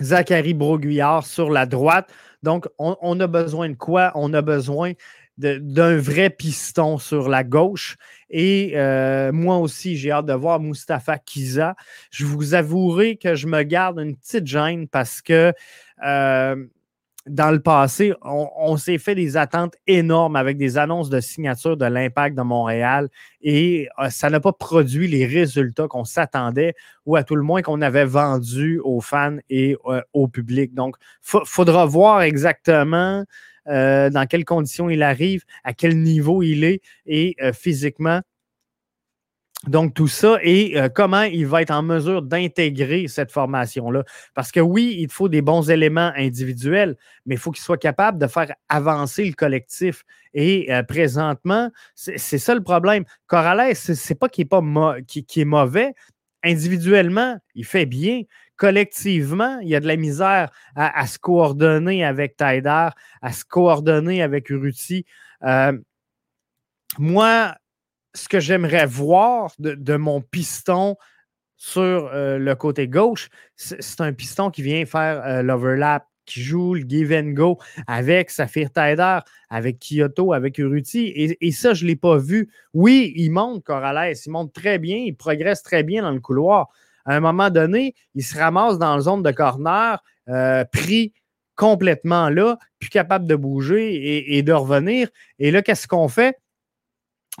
Zachary 0.00 0.54
Broguillard 0.54 1.26
sur 1.26 1.50
la 1.50 1.66
droite. 1.66 2.08
Donc, 2.42 2.66
on, 2.78 3.20
a 3.20 3.26
besoin 3.26 3.68
de 3.68 3.74
quoi? 3.74 4.10
On 4.14 4.34
a 4.34 4.42
besoin 4.42 4.92
d'un 5.38 5.96
vrai 5.96 6.28
piston 6.28 6.98
sur 6.98 7.28
la 7.28 7.44
gauche. 7.44 7.96
Et 8.30 8.72
euh, 8.74 9.32
moi 9.32 9.58
aussi, 9.58 9.96
j'ai 9.96 10.10
hâte 10.10 10.26
de 10.26 10.32
voir 10.32 10.58
Mustapha 10.58 11.18
Kiza. 11.18 11.76
Je 12.10 12.24
vous 12.24 12.54
avouerai 12.54 13.16
que 13.16 13.34
je 13.34 13.46
me 13.46 13.62
garde 13.62 14.00
une 14.00 14.16
petite 14.16 14.46
gêne 14.46 14.88
parce 14.88 15.22
que 15.22 15.52
dans 17.26 17.52
le 17.52 17.60
passé, 17.60 18.12
on, 18.22 18.76
s'est 18.76 18.98
fait 18.98 19.14
des 19.14 19.36
attentes 19.36 19.76
énormes 19.86 20.34
avec 20.34 20.56
des 20.56 20.76
annonces 20.76 21.08
de 21.08 21.20
signature 21.20 21.76
de 21.76 21.84
l'impact 21.84 22.36
de 22.36 22.42
Montréal 22.42 23.08
et 23.40 23.88
euh, 24.00 24.10
ça 24.10 24.28
n'a 24.28 24.40
pas 24.40 24.52
produit 24.52 25.06
les 25.06 25.24
résultats 25.24 25.86
qu'on 25.86 26.04
s'attendait 26.04 26.74
ou 27.06 27.14
à 27.14 27.22
tout 27.22 27.36
le 27.36 27.42
moins 27.42 27.62
qu'on 27.62 27.80
avait 27.80 28.04
vendu 28.04 28.80
aux 28.82 29.00
fans 29.00 29.36
et 29.48 29.76
euh, 29.86 30.00
au 30.12 30.26
public. 30.26 30.74
Donc, 30.74 30.96
il 31.32 31.40
faudra 31.44 31.86
voir 31.86 32.22
exactement 32.22 33.24
euh, 33.68 34.10
dans 34.10 34.26
quelles 34.26 34.44
conditions 34.44 34.90
il 34.90 35.02
arrive, 35.04 35.44
à 35.62 35.74
quel 35.74 36.02
niveau 36.02 36.42
il 36.42 36.64
est 36.64 36.80
et 37.06 37.36
physiquement 37.52 38.20
donc, 39.68 39.94
tout 39.94 40.08
ça 40.08 40.38
et 40.42 40.76
euh, 40.76 40.88
comment 40.88 41.22
il 41.22 41.46
va 41.46 41.62
être 41.62 41.70
en 41.70 41.84
mesure 41.84 42.22
d'intégrer 42.22 43.06
cette 43.06 43.30
formation-là. 43.30 44.02
Parce 44.34 44.50
que 44.50 44.58
oui, 44.58 44.96
il 44.98 45.08
faut 45.08 45.28
des 45.28 45.40
bons 45.40 45.70
éléments 45.70 46.12
individuels, 46.16 46.96
mais 47.26 47.36
il 47.36 47.38
faut 47.38 47.52
qu'il 47.52 47.62
soit 47.62 47.78
capable 47.78 48.18
de 48.18 48.26
faire 48.26 48.52
avancer 48.68 49.24
le 49.24 49.34
collectif. 49.34 50.02
Et 50.34 50.72
euh, 50.72 50.82
présentement, 50.82 51.70
c'est 51.94 52.38
ça 52.38 52.56
le 52.56 52.62
problème. 52.62 53.04
Corrales, 53.28 53.76
c'est 53.76 54.18
pas 54.18 54.28
qu'il 54.28 54.42
est, 54.42 54.48
pas 54.48 54.62
est 54.62 55.44
mauvais. 55.44 55.94
Individuellement, 56.42 57.38
il 57.54 57.64
fait 57.64 57.86
bien. 57.86 58.22
Collectivement, 58.56 59.60
il 59.60 59.68
y 59.68 59.76
a 59.76 59.80
de 59.80 59.86
la 59.86 59.96
misère 59.96 60.50
à, 60.74 61.06
se 61.06 61.20
coordonner 61.20 62.04
avec 62.04 62.36
Taïdar, 62.36 62.94
à 63.20 63.32
se 63.32 63.44
coordonner 63.44 64.22
avec 64.22 64.50
Uruti. 64.50 65.04
Euh, 65.44 65.72
moi, 66.98 67.54
ce 68.14 68.28
que 68.28 68.40
j'aimerais 68.40 68.86
voir 68.86 69.52
de, 69.58 69.96
mon 69.96 70.20
piston 70.20 70.96
sur 71.56 71.80
euh, 71.80 72.38
le 72.38 72.54
côté 72.54 72.88
gauche, 72.88 73.28
c'est 73.56 74.00
un 74.00 74.12
piston 74.12 74.50
qui 74.50 74.62
vient 74.62 74.84
faire 74.84 75.22
euh, 75.24 75.42
l'overlap, 75.42 76.06
qui 76.26 76.42
joue 76.42 76.74
le 76.74 76.82
give 76.86 77.12
and 77.12 77.32
go 77.32 77.58
avec 77.86 78.30
Saphir 78.30 78.70
Taider, 78.70 79.18
avec 79.50 79.78
Kyoto, 79.80 80.32
avec 80.32 80.58
Uruti. 80.58 81.12
Et, 81.40 81.52
ça, 81.52 81.74
je 81.74 81.84
ne 81.84 81.88
l'ai 81.88 81.96
pas 81.96 82.16
vu. 82.16 82.48
Oui, 82.74 83.12
il 83.16 83.30
monte 83.30 83.64
Corrales, 83.64 84.14
il 84.24 84.30
monte 84.30 84.52
très 84.52 84.78
bien, 84.78 84.96
il 84.98 85.16
progresse 85.16 85.62
très 85.62 85.82
bien 85.82 86.02
dans 86.02 86.12
le 86.12 86.20
couloir. 86.20 86.68
À 87.04 87.16
un 87.16 87.20
moment 87.20 87.50
donné, 87.50 87.94
il 88.14 88.22
se 88.22 88.38
ramasse 88.38 88.78
dans 88.78 88.94
la 88.94 89.00
zone 89.00 89.22
de 89.22 89.30
corner, 89.32 90.02
euh, 90.28 90.64
pris 90.64 91.12
complètement 91.56 92.28
là, 92.28 92.56
plus 92.78 92.88
capable 92.88 93.26
de 93.26 93.34
bouger 93.34 94.36
et 94.36 94.42
de 94.42 94.52
revenir. 94.52 95.08
Et 95.38 95.50
là, 95.50 95.60
qu'est-ce 95.62 95.86
qu'on 95.86 96.08
fait? 96.08 96.36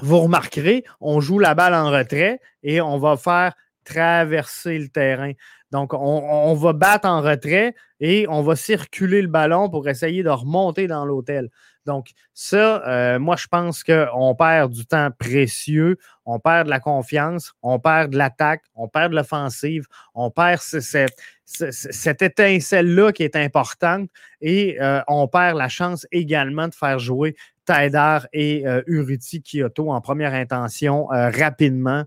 Vous 0.00 0.20
remarquerez, 0.20 0.84
on 1.00 1.20
joue 1.20 1.38
la 1.38 1.54
balle 1.54 1.74
en 1.74 1.90
retrait 1.90 2.40
et 2.62 2.80
on 2.80 2.98
va 2.98 3.16
faire 3.16 3.54
traverser 3.84 4.78
le 4.78 4.88
terrain. 4.88 5.32
Donc, 5.70 5.94
on, 5.94 6.54
va 6.54 6.72
battre 6.74 7.08
en 7.08 7.22
retrait 7.22 7.74
et 7.98 8.26
on 8.28 8.42
va 8.42 8.56
circuler 8.56 9.22
le 9.22 9.28
ballon 9.28 9.70
pour 9.70 9.88
essayer 9.88 10.22
de 10.22 10.28
remonter 10.28 10.86
dans 10.86 11.04
l'hôtel. 11.04 11.48
Donc, 11.86 12.10
ça, 12.32 12.86
euh, 12.86 13.18
moi, 13.18 13.36
je 13.36 13.46
pense 13.48 13.82
qu'on 13.82 14.34
perd 14.34 14.72
du 14.72 14.86
temps 14.86 15.10
précieux, 15.18 15.98
on 16.24 16.38
perd 16.38 16.66
de 16.66 16.70
la 16.70 16.80
confiance, 16.80 17.52
on 17.62 17.78
perd 17.78 18.12
de 18.12 18.18
l'attaque, 18.18 18.62
on 18.74 18.88
perd 18.88 19.10
de 19.10 19.16
l'offensive, 19.16 19.86
on 20.14 20.30
perd 20.30 20.60
cette, 20.60 22.22
étincelle-là 22.22 23.12
qui 23.12 23.22
est 23.24 23.36
importante 23.36 24.08
et 24.40 24.80
euh, 24.80 25.00
on 25.08 25.26
perd 25.28 25.56
la 25.58 25.68
chance 25.68 26.06
également 26.12 26.68
de 26.68 26.74
faire 26.74 26.98
jouer 26.98 27.36
Taider 27.64 28.18
et 28.32 28.66
euh, 28.66 28.82
Uruti 28.86 29.42
Kyoto 29.42 29.90
en 29.90 30.00
première 30.00 30.34
intention 30.34 31.12
euh, 31.12 31.30
rapidement 31.30 32.04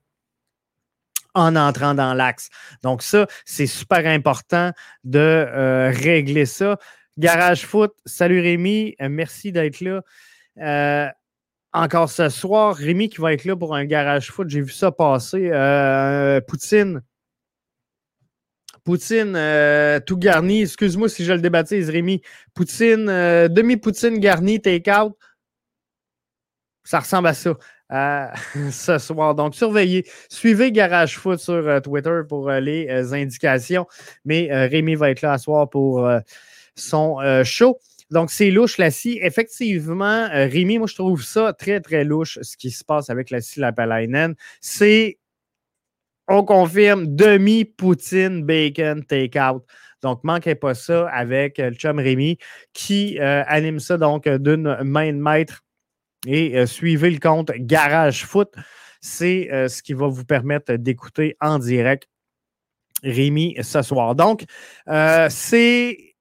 en 1.34 1.56
entrant 1.58 1.94
dans 1.94 2.14
l'axe. 2.14 2.50
Donc 2.82 3.02
ça, 3.02 3.28
c'est 3.44 3.68
super 3.68 4.06
important 4.08 4.72
de 5.04 5.92
régler 5.94 6.46
ça. 6.46 6.78
Garage 7.18 7.66
Foot, 7.66 7.94
salut 8.06 8.42
Rémi, 8.42 8.96
merci 9.00 9.52
d'être 9.52 9.82
là. 9.82 11.14
encore 11.72 12.10
ce 12.10 12.30
soir, 12.30 12.76
Rémi 12.76 13.10
qui 13.10 13.22
va 13.22 13.34
être 13.34 13.46
là 13.46 13.56
pour 13.56 13.76
un 13.76 13.86
Garage 13.86 14.32
Foot, 14.32 14.50
j'ai 14.50 14.62
vu 14.62 14.72
ça 14.72 14.92
passer. 14.92 15.50
Poutine, 16.48 17.02
Poutine 18.84 19.34
tout 20.06 20.18
garni, 20.18 20.64
excuse-moi 20.64 21.10
si 21.10 21.26
je 21.26 21.34
le 21.34 21.42
débaptise, 21.42 21.90
Rémi. 21.90 22.22
Poutine, 22.54 23.06
demi-poutine 23.06 24.20
garni, 24.20 24.62
take-out. 24.62 25.16
Ça 26.84 27.00
ressemble 27.00 27.28
à 27.28 27.34
ça 27.34 27.56
ce 28.72 28.98
soir. 28.98 29.36
Donc, 29.36 29.56
surveillez. 29.56 30.06
Suivez 30.30 30.72
Garage 30.72 31.18
Foot 31.18 31.40
sur 31.40 31.54
euh, 31.54 31.80
Twitter 31.80 32.22
pour 32.28 32.50
euh, 32.50 32.60
les 32.60 32.88
euh, 32.90 33.14
indications. 33.14 33.86
Mais 34.24 34.50
Rémi 34.68 34.96
va 34.96 35.12
être 35.12 35.22
là 35.22 35.38
ce 35.38 35.46
soir 35.46 35.70
pour 35.70 36.08
son 36.76 37.18
show. 37.44 37.80
Donc, 38.12 38.30
c'est 38.30 38.52
louche, 38.52 38.78
la 38.78 38.92
scie. 38.92 39.20
Effectivement, 39.22 40.28
Rémi, 40.32 40.78
moi, 40.78 40.88
je 40.88 40.96
trouve 40.96 41.24
ça 41.24 41.54
très, 41.54 41.82
très 41.82 42.04
louche, 42.04 42.38
ce 42.42 42.56
qui 42.56 42.70
se 42.70 42.84
passe 42.84 43.10
avec 43.10 43.32
la 43.32 43.42
scie 43.42 43.60
Lapalainen. 43.60 44.36
C'est, 44.62 45.18
on 46.28 46.44
confirme, 46.44 47.16
demi-poutine, 47.16 48.44
bacon, 48.44 49.04
take-out. 49.04 49.64
Donc, 50.04 50.24
manquez 50.24 50.54
pas 50.54 50.76
ça 50.76 51.08
avec 51.10 51.58
le 51.58 51.74
chum 51.74 51.98
Rémi 51.98 52.38
qui 52.74 53.20
anime 53.20 53.80
ça 53.80 53.98
donc 53.98 54.30
d'une 54.30 54.78
main 54.84 55.12
de 55.12 55.18
maître 55.18 55.64
et 56.28 56.66
suivez 56.68 57.10
le 57.10 57.20
compte 57.20 57.52
Garage 57.56 58.24
Foot. 58.24 58.54
C'est 59.02 59.50
ce 59.68 59.82
qui 59.82 59.94
va 59.94 60.08
vous 60.08 60.26
permettre 60.26 60.76
d'écouter 60.76 61.36
en 61.42 61.58
direct 61.58 62.08
Rémi 63.02 63.56
ce 63.62 63.82
soir. 63.82 64.14
Donc, 64.14 64.44
c'est 65.30 66.15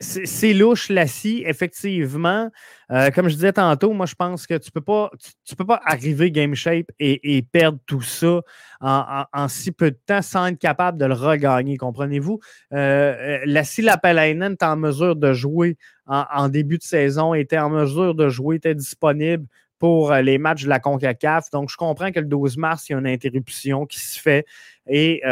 c'est 0.00 0.52
louche, 0.52 0.88
Lassie, 0.88 1.44
effectivement. 1.46 2.50
Euh, 2.90 3.10
comme 3.10 3.28
je 3.28 3.34
disais 3.34 3.52
tantôt, 3.52 3.92
moi, 3.92 4.06
je 4.06 4.14
pense 4.14 4.46
que 4.46 4.54
tu 4.54 4.68
ne 4.68 4.72
peux, 4.72 4.80
pas, 4.80 5.10
tu, 5.44 5.56
peux 5.56 5.64
pas 5.64 5.80
arriver 5.84 6.30
Game 6.30 6.54
Shape 6.54 6.86
et, 6.98 7.42
perdre 7.52 7.78
tout 7.86 8.02
ça 8.02 8.40
en, 8.80 9.48
si 9.48 9.72
peu 9.72 9.90
de 9.92 9.98
temps 10.06 10.20
sans 10.20 10.46
être 10.46 10.58
capable 10.58 10.98
de 10.98 11.06
le 11.06 11.14
regagner, 11.14 11.76
comprenez-vous? 11.76 12.40
Euh, 12.72 12.76
euh 12.76 13.38
Lassie 13.46 13.82
Lapalainen 13.82 14.52
est 14.52 14.62
en 14.62 14.76
mesure 14.76 15.16
de 15.16 15.32
jouer 15.32 15.76
en, 16.06 16.48
début 16.48 16.78
de 16.78 16.82
saison, 16.82 17.32
était 17.32 17.58
en 17.58 17.70
mesure 17.70 18.14
de 18.14 18.28
jouer, 18.28 18.56
était 18.56 18.74
disponible 18.74 19.46
pour 19.78 20.12
euh, 20.12 20.22
les 20.22 20.38
matchs 20.38 20.64
de 20.64 20.68
la 20.68 20.80
CONCACAF. 20.80 21.50
Donc, 21.50 21.70
je 21.70 21.76
comprends 21.76 22.10
que 22.12 22.20
le 22.20 22.26
12 22.26 22.56
mars, 22.56 22.88
il 22.88 22.92
y 22.92 22.94
a 22.94 22.98
une 22.98 23.06
interruption 23.06 23.86
qui 23.86 24.00
se 24.00 24.20
fait 24.20 24.46
et 24.86 25.22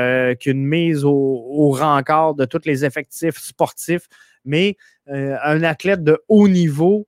qu'une 0.40 0.64
mise 0.64 1.04
au, 1.04 1.12
au 1.12 1.70
rencard 1.72 2.34
de 2.34 2.46
tous 2.46 2.62
les 2.64 2.86
effectifs 2.86 3.36
sportifs 3.36 4.08
mais 4.44 4.76
euh, 5.08 5.36
un 5.42 5.62
athlète 5.62 6.02
de 6.04 6.22
haut 6.28 6.48
niveau 6.48 7.06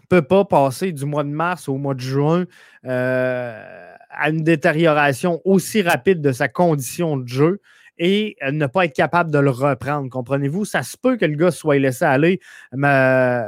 ne 0.00 0.06
peut 0.08 0.22
pas 0.22 0.44
passer 0.44 0.92
du 0.92 1.04
mois 1.04 1.24
de 1.24 1.30
mars 1.30 1.68
au 1.68 1.76
mois 1.76 1.94
de 1.94 2.00
juin 2.00 2.44
euh, 2.84 3.94
à 4.10 4.30
une 4.30 4.42
détérioration 4.42 5.40
aussi 5.44 5.82
rapide 5.82 6.20
de 6.20 6.32
sa 6.32 6.48
condition 6.48 7.16
de 7.16 7.28
jeu 7.28 7.60
et 7.98 8.36
euh, 8.42 8.52
ne 8.52 8.66
pas 8.66 8.84
être 8.84 8.94
capable 8.94 9.30
de 9.30 9.38
le 9.38 9.50
reprendre. 9.50 10.08
Comprenez-vous? 10.10 10.64
Ça 10.64 10.82
se 10.82 10.96
peut 10.96 11.16
que 11.16 11.24
le 11.24 11.36
gars 11.36 11.50
soit 11.50 11.78
laissé 11.78 12.04
aller, 12.04 12.40
mais 12.72 13.46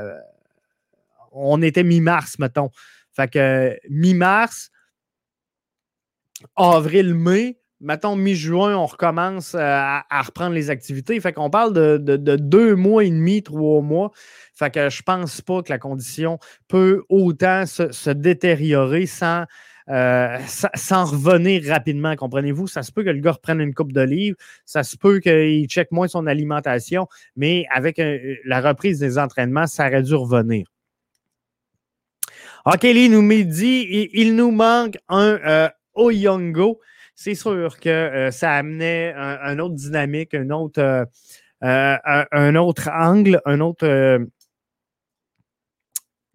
on 1.35 1.61
était 1.62 1.85
mi-mars, 1.85 2.38
mettons. 2.38 2.70
Fait 3.12 3.31
que 3.31 3.79
mi-mars, 3.90 4.70
avril, 6.57 7.14
mai, 7.14 7.59
mettons, 7.81 8.16
mi-juin, 8.16 8.77
on 8.77 8.87
recommence 8.87 9.55
euh, 9.55 9.61
à, 9.61 10.23
reprendre 10.23 10.55
les 10.55 10.70
activités. 10.70 11.20
Fait 11.20 11.33
qu'on 11.33 11.51
parle 11.51 11.73
de, 11.73 12.16
deux 12.37 12.75
mois 12.75 13.05
et 13.05 13.11
demi, 13.11 13.42
trois 13.42 13.83
mois. 13.83 14.11
Fait 14.55 14.73
que 14.73 14.88
je 14.88 15.03
pense 15.03 15.40
pas 15.40 15.62
que 15.62 15.70
la 15.70 15.79
condition 15.79 16.38
peut 16.68 17.05
autant 17.09 17.66
se, 17.66 18.11
détériorer 18.11 19.07
sans, 19.07 19.44
euh, 19.90 20.38
sans, 20.75 21.05
revenir 21.05 21.62
rapidement. 21.68 22.16
Comprenez-vous? 22.16 22.66
Ça 22.66 22.83
se 22.83 22.90
peut 22.90 23.05
que 23.05 23.11
le 23.11 23.20
gars 23.20 23.33
reprenne 23.33 23.61
une 23.61 23.75
coupe 23.75 23.92
d'olive, 23.92 24.35
ça 24.64 24.83
se 24.83 24.97
peut 24.97 25.20
qu'il 25.20 25.66
check 25.66 25.92
moins 25.92 26.09
son 26.09 26.27
alimentation, 26.27 27.07
mais 27.37 27.66
avec 27.70 27.99
euh, 27.99 28.37
la 28.44 28.61
reprise 28.61 28.99
des 28.99 29.18
entraînements, 29.18 29.66
ça 29.66 29.87
aurait 29.87 30.03
dû 30.03 30.14
revenir. 30.14 30.74
OK, 32.66 32.83
Lee 32.83 33.09
nous 33.09 33.22
dit 33.44 34.11
il, 34.14 34.37
nous 34.37 34.50
manque 34.50 34.96
un 35.09 35.70
Oyongo 35.94 36.81
c'est 37.14 37.35
sûr 37.35 37.79
que 37.79 37.88
euh, 37.88 38.31
ça 38.31 38.53
amenait 38.53 39.14
un, 39.16 39.59
autre 39.59 39.74
dynamique, 39.74 40.35
un 40.35 40.50
autre, 40.50 40.81
euh, 40.81 41.05
euh, 41.62 42.24
un, 42.33 42.55
autre 42.57 42.88
angle, 42.92 43.40
un 43.44 43.61
autre. 43.61 44.18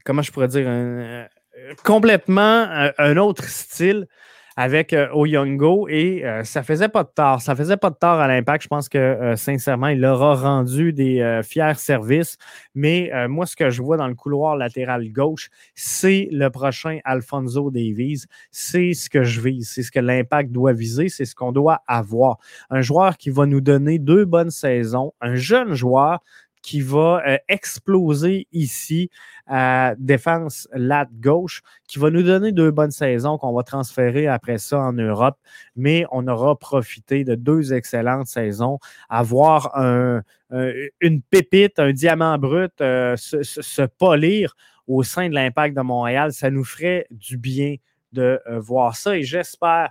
comment 0.06 0.22
je 0.22 0.32
pourrais 0.32 0.48
dire? 0.48 1.28
complètement 1.84 2.90
un 2.98 3.18
autre 3.18 3.44
style 3.44 4.08
avec 4.60 4.92
euh, 4.92 5.08
Oyongo 5.14 5.88
et 5.88 6.26
euh, 6.26 6.44
ça 6.44 6.64
faisait 6.64 6.90
pas 6.90 7.06
de 7.06 7.10
tort. 7.16 7.42
Ça 7.42 7.56
faisait 7.56 7.78
pas 7.78 7.92
de 7.92 7.96
tort 7.96 8.20
à 8.20 8.28
l'impact. 8.28 8.64
Je 8.64 8.68
pense 8.68 8.90
que 8.90 8.98
euh, 8.98 9.38
sincèrement, 9.38 9.88
il 9.88 10.02
leur 10.02 10.22
a 10.22 10.36
rendu 10.36 10.92
des 10.92 11.40
fiers 11.46 11.76
services. 11.78 12.36
Mais 12.76 13.10
moi, 13.30 13.46
ce 13.46 13.56
que 13.56 13.70
je 13.70 13.82
vois 13.82 13.96
dans 13.96 14.08
le 14.10 14.16
couloir 14.16 14.58
latéral 14.58 15.10
gauche, 15.14 15.50
c'est 15.76 16.28
le 16.32 16.50
prochain 16.50 17.00
Alfonso 17.06 17.72
Davies. 17.72 18.26
C'est 18.52 18.94
ce 18.94 19.10
que 19.10 19.24
je 19.24 19.40
vise. 19.40 19.70
C'est 19.70 19.84
ce 19.84 19.92
que 19.92 20.00
l'impact 20.02 20.52
doit 20.52 20.74
viser. 20.74 21.08
C'est 21.08 21.24
ce 21.24 21.36
qu'on 21.36 21.54
doit 21.54 21.82
avoir. 21.88 22.38
Un 22.70 22.82
joueur 22.82 23.16
qui 23.16 23.30
va 23.30 23.46
nous 23.46 23.62
donner 23.62 23.98
deux 23.98 24.26
bonnes 24.26 24.52
saisons. 24.52 25.14
Un 25.22 25.36
jeune 25.36 25.74
joueur 25.74 26.20
qui 26.62 26.82
va 26.82 27.22
euh, 27.26 27.38
exploser 27.48 28.48
ici 28.52 29.10
à 29.48 29.96
défense 29.98 30.68
lat 30.74 31.08
gauche, 31.12 31.62
qui 31.88 32.00
va 32.00 32.10
nous 32.10 32.22
donner 32.24 32.52
deux 32.52 32.72
bonnes 32.72 32.92
saisons 32.92 33.38
qu'on 33.38 33.54
va 33.54 33.64
transférer 33.64 34.28
après 34.28 34.58
ça 34.58 34.80
en 34.80 34.94
Europe. 34.94 35.38
Mais 35.76 36.06
on 36.12 36.28
aura 36.28 36.58
profité 36.58 37.24
de 37.24 37.36
deux 37.36 37.74
excellentes 37.74 38.28
saisons. 38.28 38.80
Avoir 39.10 39.72
une 40.52 41.22
pépite, 41.22 41.80
un 41.80 41.92
diamant 41.94 42.38
brut, 42.38 42.74
euh, 42.82 43.16
se, 43.18 43.82
polir 43.82 44.56
au 44.88 45.04
sein 45.04 45.30
de 45.30 45.34
l'impact 45.34 45.76
de 45.76 45.82
Montréal, 45.82 46.34
ça 46.34 46.50
nous 46.50 46.64
ferait 46.64 47.08
du 47.10 47.38
bien 47.38 47.76
de 48.12 48.40
euh, 48.48 48.60
voir 48.60 48.96
ça. 48.96 49.18
Et 49.18 49.24
j'espère 49.24 49.90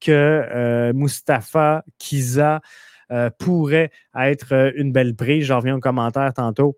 que 0.00 0.92
Mustapha 0.92 1.82
Kiza 1.98 2.60
euh, 3.12 3.30
pourrait 3.38 3.90
être 4.18 4.52
euh, 4.52 4.72
une 4.74 4.90
belle 4.90 5.14
prise. 5.14 5.44
J'en 5.44 5.58
reviens 5.58 5.76
au 5.76 5.80
commentaire 5.80 6.32
tantôt 6.34 6.76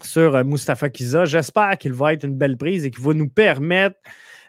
sur 0.00 0.36
euh, 0.36 0.44
Mustafa 0.44 0.88
Kiza. 0.90 1.24
J'espère 1.24 1.76
qu'il 1.76 1.92
va 1.92 2.12
être 2.12 2.24
une 2.24 2.36
belle 2.36 2.56
prise 2.56 2.84
et 2.84 2.92
qu'il 2.92 3.02
va 3.02 3.12
nous 3.12 3.28
permettre 3.28 3.96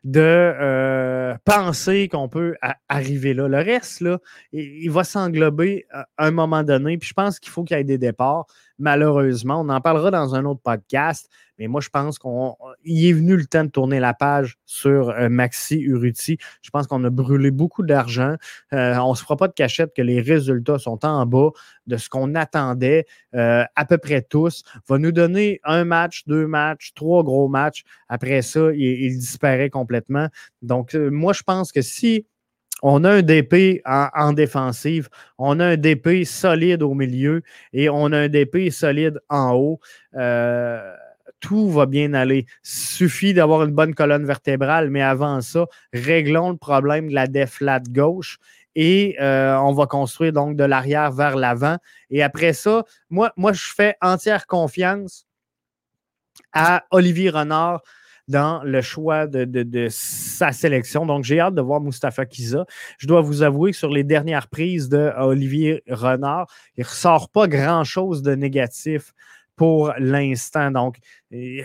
de 0.04 1.36
penser 1.46 2.08
qu'on 2.08 2.28
peut 2.28 2.56
arriver 2.90 3.36
là. 3.36 3.48
Le 3.48 3.58
reste, 3.58 4.02
là, 4.02 4.18
il, 4.52 4.90
va 4.90 5.04
s'englober 5.04 5.86
à 5.92 6.08
un 6.18 6.32
moment 6.32 6.64
donné. 6.64 6.98
Puis 6.98 7.10
je 7.10 7.14
pense 7.14 7.40
qu'il 7.40 7.52
faut 7.52 7.64
qu'il 7.64 7.78
y 7.78 7.80
ait 7.80 7.84
des 7.84 8.00
départs. 8.00 8.48
Malheureusement, 8.82 9.62
on 9.62 9.70
en 9.70 9.80
parlera 9.80 10.10
dans 10.10 10.34
un 10.34 10.44
autre 10.46 10.62
podcast. 10.64 11.30
Mais 11.60 11.68
moi, 11.68 11.82
je 11.82 11.90
pense 11.90 12.18
qu'il 12.18 13.06
est 13.06 13.14
venu 13.14 13.38
le 13.38 13.46
temps 13.46 13.64
de 13.64 13.70
tourner 13.70 14.00
la 14.00 14.16
page 14.16 14.58
sur 14.66 15.12
euh, 15.12 15.30
Maxi 15.30 15.80
Uruti. 15.80 16.40
Je 16.64 16.72
pense 16.72 16.88
qu'on 16.88 17.04
a 17.04 17.12
brûlé 17.12 17.52
beaucoup 17.52 17.84
d'argent. 17.84 18.38
Euh, 18.74 18.96
on 18.98 19.12
ne 19.12 19.16
se 19.16 19.22
fera 19.22 19.38
pas 19.38 19.48
de 19.48 19.54
cachette 19.54 19.94
que 19.96 20.02
les 20.02 20.20
résultats 20.20 20.80
sont 20.80 21.06
en 21.06 21.28
bas 21.28 21.50
de 21.86 21.98
ce 21.98 22.10
qu'on 22.10 22.34
attendait 22.34 23.06
euh, 23.36 23.64
à 23.76 23.86
peu 23.86 24.00
près 24.00 24.24
tous. 24.24 24.64
Va 24.90 24.98
nous 24.98 25.12
donner 25.12 25.60
un 25.64 25.86
match, 25.86 26.24
deux 26.26 26.48
matchs, 26.48 26.94
trois 26.96 27.24
gros 27.24 27.48
matchs. 27.48 27.84
Après 28.10 28.42
ça, 28.42 28.72
il, 28.74 29.20
disparaît 29.20 29.70
complètement. 29.70 30.28
Donc, 30.64 30.96
moi, 30.96 31.34
je 31.34 31.44
pense 31.44 31.72
que 31.72 31.84
si 31.84 32.26
on 32.82 33.04
a 33.04 33.12
un 33.12 33.22
DP 33.22 33.82
en, 33.86 34.34
défensive, 34.34 35.10
on 35.38 35.60
a 35.60 35.66
un 35.66 35.78
DP 35.78 36.26
solide 36.26 36.84
au 36.84 36.94
milieu 36.94 37.42
et 37.74 37.90
on 37.90 38.06
a 38.12 38.18
un 38.18 38.28
DP 38.28 38.72
solide 38.72 39.20
en 39.30 39.54
haut 39.54 39.80
tout 41.42 41.70
va 41.70 41.86
bien 41.86 42.14
aller. 42.14 42.46
Suffit 42.64 43.34
d'avoir 43.34 43.64
une 43.64 43.72
bonne 43.72 43.94
colonne 43.94 44.26
vertébrale, 44.26 44.90
mais 44.90 45.02
avant 45.02 45.42
ça, 45.42 45.66
réglons 45.92 46.52
le 46.52 46.58
problème 46.58 47.10
de 47.10 47.16
la 47.16 47.28
déflate 47.28 47.90
gauche 47.92 48.40
et 48.76 49.18
euh, 49.20 49.58
on 49.58 49.74
va 49.74 49.86
construire 49.86 50.32
donc 50.32 50.56
de 50.56 50.64
l'arrière 50.64 51.12
vers 51.12 51.36
l'avant. 51.36 51.78
Et 52.10 52.24
après 52.24 52.54
ça, 52.54 52.86
moi, 53.10 53.34
je 53.52 53.74
fais 53.76 53.96
entière 54.02 54.48
confiance 54.48 55.26
à 56.54 56.86
Olivier 56.92 57.30
Renard 57.30 57.82
dans 58.28 58.64
le 58.64 58.82
choix 58.82 59.28
de, 59.28 59.88
sa 59.90 60.52
sélection. 60.52 61.06
Donc, 61.06 61.24
j'ai 61.24 61.40
hâte 61.40 61.56
de 61.56 61.62
voir 61.62 61.82
Mustapha 61.82 62.26
Kiza. 62.26 62.66
Je 62.98 63.08
dois 63.08 63.22
vous 63.22 63.44
avouer 63.44 63.72
que 63.72 63.78
sur 63.78 63.90
les 63.90 64.04
dernières 64.04 64.48
prises 64.48 64.90
de 64.90 65.12
Olivier 65.18 65.84
Renard, 65.90 66.48
il 66.78 66.82
ne 66.82 66.86
ressort 66.86 67.30
pas 67.30 67.48
grand-chose 67.48 68.22
de 68.22 68.36
négatif 68.36 69.14
pour 69.56 69.94
l'instant. 70.00 70.72
Donc, 70.72 70.98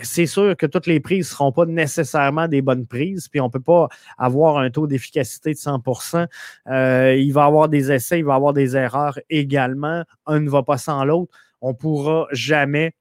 c'est 0.03 0.27
sûr 0.27 0.55
que 0.55 0.65
toutes 0.65 0.85
les 0.85 0.99
prises 0.99 1.29
ne 1.29 1.35
seront 1.35 1.51
pas 1.51 1.65
nécessairement 1.65 2.47
des 2.47 2.61
bonnes 2.61 2.85
prises, 2.85 3.27
puis 3.27 3.41
on 3.41 3.45
ne 3.45 3.49
peut 3.49 3.59
pas 3.59 3.87
avoir 4.17 4.59
un 4.59 4.69
taux 4.69 4.85
d'efficacité 4.85 5.53
de 5.53 5.57
100% 5.57 6.27
euh, 6.69 7.15
Il 7.17 7.33
va 7.33 7.41
y 7.41 7.47
avoir 7.47 7.69
des 7.69 7.91
essais, 7.91 8.19
il 8.19 8.25
va 8.25 8.33
y 8.33 8.35
avoir 8.35 8.53
des 8.53 8.75
erreurs 8.75 9.19
également. 9.29 10.03
Un 10.25 10.41
ne 10.41 10.49
va 10.49 10.63
pas 10.63 10.77
sans 10.77 11.05
l'autre. 11.05 11.35
On 11.61 11.69
ne 11.69 11.75
pourra 11.75 12.27
jamais 12.31 12.93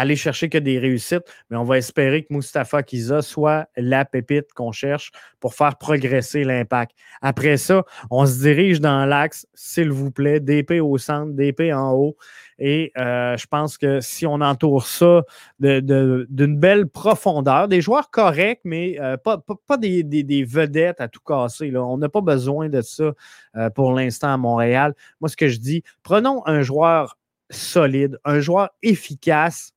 aller 0.00 0.16
chercher 0.16 0.48
que 0.48 0.58
des 0.58 0.78
réussites, 0.78 1.24
mais 1.50 1.56
on 1.56 1.64
va 1.64 1.78
espérer 1.78 2.24
que 2.24 2.32
Mustapha 2.32 2.82
Kiza 2.82 3.22
soit 3.22 3.68
la 3.76 4.04
pépite 4.04 4.52
qu'on 4.54 4.72
cherche 4.72 5.12
pour 5.40 5.54
faire 5.54 5.76
progresser 5.76 6.44
l'impact. 6.44 6.92
Après 7.20 7.56
ça, 7.56 7.84
on 8.10 8.26
se 8.26 8.40
dirige 8.40 8.80
dans 8.80 9.04
l'axe, 9.04 9.46
s'il 9.54 9.90
vous 9.90 10.10
plaît, 10.10 10.40
DP 10.40 10.80
au 10.82 10.98
centre, 10.98 11.32
DP 11.32 11.72
en 11.72 11.92
haut. 11.92 12.16
Et 12.58 12.92
euh, 12.96 13.36
je 13.36 13.46
pense 13.46 13.76
que 13.76 14.00
si 14.00 14.24
on 14.24 14.34
entoure 14.34 14.86
ça 14.86 15.22
d'une 15.58 16.56
belle 16.58 16.86
profondeur, 16.86 17.66
des 17.66 17.80
joueurs 17.80 18.10
corrects, 18.10 18.60
mais 18.62 19.00
euh, 19.00 19.16
pas, 19.16 19.42
des, 19.76 20.44
vedettes 20.44 21.00
à 21.00 21.08
tout 21.08 21.20
casser. 21.26 21.70
Là. 21.70 21.84
On 21.84 21.98
n'a 21.98 22.08
pas 22.08 22.20
besoin 22.20 22.68
de 22.68 22.80
ça 22.80 23.12
euh, 23.56 23.70
pour 23.70 23.92
l'instant 23.92 24.32
à 24.32 24.36
Montréal. 24.36 24.94
Moi, 25.20 25.28
ce 25.28 25.36
que 25.36 25.48
je 25.48 25.58
dis, 25.58 25.82
prenons 26.04 26.46
un 26.46 26.62
joueur 26.62 27.18
solide, 27.50 28.18
un 28.24 28.40
joueur 28.40 28.70
efficace 28.82 29.71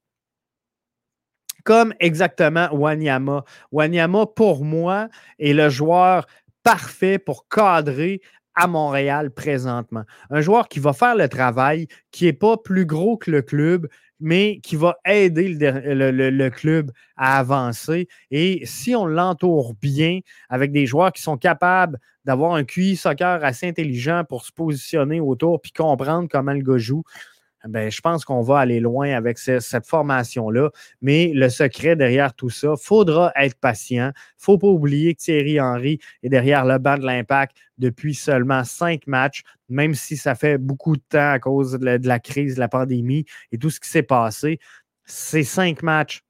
comme 1.66 1.94
exactement 2.00 2.70
Wanyama. 2.72 3.44
Wanyama, 3.74 4.28
pour 4.28 4.64
moi, 4.64 5.10
est 5.40 5.52
le 5.52 5.68
joueur 5.68 6.26
parfait 6.64 7.20
pour 7.20 7.50
cadrer 7.50 8.22
à 8.56 8.68
Montréal 8.68 9.32
présentement. 9.32 10.04
Un 10.30 10.40
joueur 10.40 10.70
qui 10.70 10.80
va 10.80 10.94
faire 10.94 11.16
le 11.16 11.28
travail, 11.28 11.88
qui 12.12 12.26
n'est 12.26 12.34
pas 12.34 12.56
plus 12.56 12.86
gros 12.86 13.18
que 13.18 13.30
le 13.30 13.42
club, 13.42 13.88
mais 14.22 14.60
qui 14.64 14.78
va 14.78 14.96
aider 15.06 15.50
le, 15.60 16.50
club 16.50 16.92
à 17.18 17.38
avancer. 17.40 18.08
Et 18.32 18.62
si 18.66 18.96
on 18.96 19.06
l'entoure 19.06 19.74
bien 19.82 20.20
avec 20.48 20.72
des 20.72 20.86
joueurs 20.86 21.12
qui 21.12 21.22
sont 21.22 21.38
capables 21.38 22.00
d'avoir 22.24 22.54
un 22.54 22.64
QI 22.64 22.96
soccer 22.96 23.44
assez 23.44 23.68
intelligent 23.68 24.24
pour 24.28 24.46
se 24.46 24.54
positionner 24.54 25.20
autour 25.20 25.62
puis 25.62 25.72
comprendre 25.72 26.30
comment 26.32 26.54
le 26.54 26.62
gars 26.62 26.78
joue, 26.78 27.04
ben, 27.68 27.90
je 27.90 28.02
pense 28.02 28.26
qu'on 28.26 28.42
va 28.42 28.60
aller 28.60 28.80
loin 28.80 29.12
avec 29.12 29.38
cette 29.38 29.86
formation-là. 29.86 30.70
Mais 31.02 31.32
le 31.34 31.50
secret 31.50 31.96
derrière 31.96 32.34
tout 32.34 32.50
ça, 32.50 32.76
faudra 32.76 33.32
être 33.36 33.56
patient. 33.60 34.12
Faut 34.38 34.58
pas 34.58 34.68
oublier 34.68 35.16
que 35.16 35.20
Thierry 35.22 35.60
Henry 35.60 36.00
est 36.24 36.30
derrière 36.30 36.66
le 36.66 36.78
banc 36.78 36.98
de 36.98 37.06
l'impact 37.06 37.56
depuis 37.78 38.14
seulement 38.14 38.64
cinq 38.64 39.08
matchs, 39.08 39.44
même 39.70 39.96
si 39.96 40.18
ça 40.18 40.36
fait 40.36 40.58
beaucoup 40.58 40.96
de 40.96 41.04
temps 41.10 41.32
à 41.32 41.40
cause 41.40 41.74
de 41.74 42.08
la, 42.08 42.20
crise, 42.20 42.56
de 42.56 42.60
la 42.60 42.68
pandémie 42.68 43.26
et 43.52 43.58
tout 43.58 43.70
ce 43.70 43.80
qui 43.80 43.90
s'est 43.90 44.04
passé. 44.04 44.60
Ces 45.06 45.44
cinq 45.44 45.84
matchs 45.84 46.22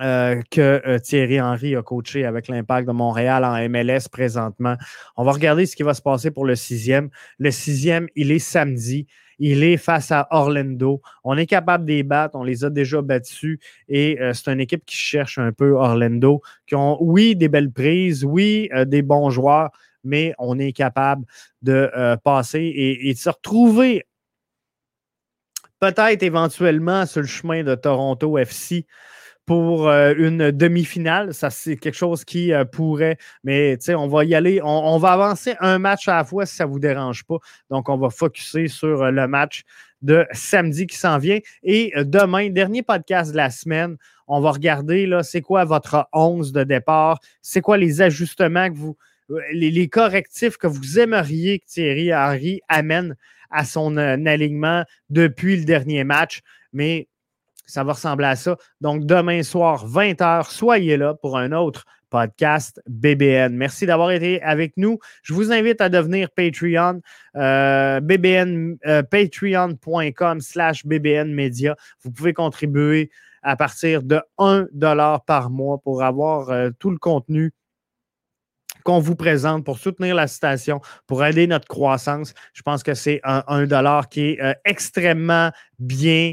euh, 0.00 0.40
que 0.50 0.80
euh, 0.86 0.98
Thierry 0.98 1.40
Henry 1.40 1.74
a 1.74 1.82
coaché 1.82 2.24
avec 2.24 2.46
l'Impact 2.48 2.86
de 2.86 2.92
Montréal 2.92 3.44
en 3.44 3.56
MLS 3.68 4.08
présentement. 4.10 4.76
On 5.16 5.24
va 5.24 5.32
regarder 5.32 5.66
ce 5.66 5.74
qui 5.74 5.82
va 5.82 5.94
se 5.94 6.00
passer 6.00 6.30
pour 6.30 6.46
le 6.46 6.54
sixième. 6.54 7.10
Le 7.38 7.50
sixième, 7.50 8.06
il 8.14 8.30
est 8.30 8.38
samedi. 8.38 9.06
Il 9.40 9.64
est 9.64 9.76
face 9.76 10.12
à 10.12 10.28
Orlando. 10.30 11.02
On 11.24 11.36
est 11.36 11.46
capable 11.46 11.86
de 11.86 11.92
les 11.92 12.02
battre. 12.04 12.36
On 12.36 12.44
les 12.44 12.64
a 12.64 12.70
déjà 12.70 13.02
battus. 13.02 13.58
Et 13.88 14.18
euh, 14.20 14.32
c'est 14.32 14.52
une 14.52 14.60
équipe 14.60 14.84
qui 14.86 14.96
cherche 14.96 15.38
un 15.38 15.50
peu 15.52 15.72
Orlando, 15.72 16.40
qui 16.66 16.76
ont, 16.76 16.96
oui, 17.02 17.34
des 17.34 17.48
belles 17.48 17.72
prises, 17.72 18.24
oui, 18.24 18.70
des 18.86 19.02
bons 19.02 19.30
joueurs, 19.30 19.70
mais 20.04 20.34
on 20.38 20.58
est 20.58 20.72
capable 20.72 21.24
de 21.62 21.90
passer 22.22 22.72
et 22.74 23.12
de 23.12 23.18
se 23.18 23.28
retrouver 23.28 24.04
peut-être 25.80 26.22
éventuellement 26.22 27.06
sur 27.06 27.22
le 27.22 27.26
chemin 27.26 27.64
de 27.64 27.74
Toronto 27.74 28.38
FC 28.38 28.86
pour 29.50 29.88
euh, 29.88 30.14
une 30.16 30.52
demi-finale. 30.52 31.34
Ça, 31.34 31.50
c'est 31.50 31.76
quelque 31.76 31.96
chose 31.96 32.24
qui 32.24 32.52
euh, 32.52 32.64
pourrait, 32.64 33.18
mais 33.42 33.76
on 33.88 34.06
va 34.06 34.24
y 34.24 34.36
aller. 34.36 34.60
On, 34.62 34.96
va 34.98 35.10
avancer 35.10 35.56
un 35.58 35.80
match 35.80 36.06
à 36.06 36.18
la 36.18 36.24
fois 36.24 36.46
si 36.46 36.54
ça 36.54 36.66
ne 36.66 36.70
vous 36.70 36.78
dérange 36.78 37.24
pas. 37.24 37.38
Donc, 37.68 37.88
on 37.88 37.96
va 37.96 38.10
focuser 38.10 38.68
sur 38.68 39.02
euh, 39.02 39.10
le 39.10 39.26
match 39.26 39.64
de 40.02 40.24
samedi 40.30 40.86
qui 40.86 40.96
s'en 40.96 41.18
vient. 41.18 41.40
Et 41.64 41.92
demain, 41.96 42.48
dernier 42.48 42.84
podcast 42.84 43.32
de 43.32 43.36
la 43.38 43.50
semaine, 43.50 43.96
on 44.28 44.40
va 44.40 44.52
regarder 44.52 45.04
là, 45.06 45.24
c'est 45.24 45.40
quoi 45.40 45.64
votre 45.64 46.06
11 46.12 46.52
de 46.52 46.62
départ, 46.62 47.18
c'est 47.42 47.60
quoi 47.60 47.76
les 47.76 48.02
ajustements 48.02 48.70
que 48.70 48.76
vous, 48.76 48.96
les, 49.52 49.72
les, 49.72 49.88
correctifs 49.88 50.58
que 50.58 50.68
vous 50.68 51.00
aimeriez 51.00 51.58
que 51.58 51.66
Thierry 51.66 52.14
Henry 52.14 52.60
amène 52.68 53.16
à 53.50 53.64
son 53.64 53.96
alignement 53.96 54.84
depuis 55.08 55.56
le 55.56 55.64
dernier 55.64 56.04
match? 56.04 56.42
Mais 56.72 57.08
ça 57.70 57.84
va 57.84 57.92
ressembler 57.92 58.26
à 58.26 58.36
ça. 58.36 58.56
Donc, 58.80 59.06
demain 59.06 59.42
soir, 59.42 59.86
20h, 59.86 60.50
soyez 60.50 60.96
là 60.96 61.14
pour 61.14 61.38
un 61.38 61.52
autre 61.52 61.86
podcast 62.10 62.82
BBN. 62.88 63.54
Merci 63.54 63.86
d'avoir 63.86 64.10
été 64.10 64.42
avec 64.42 64.76
nous. 64.76 64.98
Je 65.22 65.32
vous 65.32 65.52
invite 65.52 65.80
à 65.80 65.88
devenir 65.88 66.30
Patreon, 66.30 67.00
euh, 67.36 68.00
BBN, 68.00 68.76
euh, 68.86 69.02
patreon.com 69.02 70.40
slash 70.40 70.84
BBN 70.84 71.32
Media. 71.32 71.76
Vous 72.02 72.10
pouvez 72.10 72.32
contribuer 72.34 73.10
à 73.42 73.56
partir 73.56 74.02
de 74.02 74.20
1 74.38 74.66
par 75.26 75.50
mois 75.50 75.78
pour 75.78 76.02
avoir 76.02 76.50
euh, 76.50 76.70
tout 76.78 76.90
le 76.90 76.98
contenu 76.98 77.52
qu'on 78.84 78.98
vous 78.98 79.16
présente 79.16 79.64
pour 79.64 79.78
soutenir 79.78 80.14
la 80.14 80.26
station, 80.26 80.80
pour 81.06 81.24
aider 81.24 81.46
notre 81.46 81.68
croissance. 81.68 82.34
Je 82.54 82.62
pense 82.62 82.82
que 82.82 82.94
c'est 82.94 83.20
un 83.24 83.44
1 83.46 83.66
dollar 83.66 84.08
qui 84.08 84.30
est 84.30 84.56
extrêmement 84.64 85.50
bien 85.78 86.32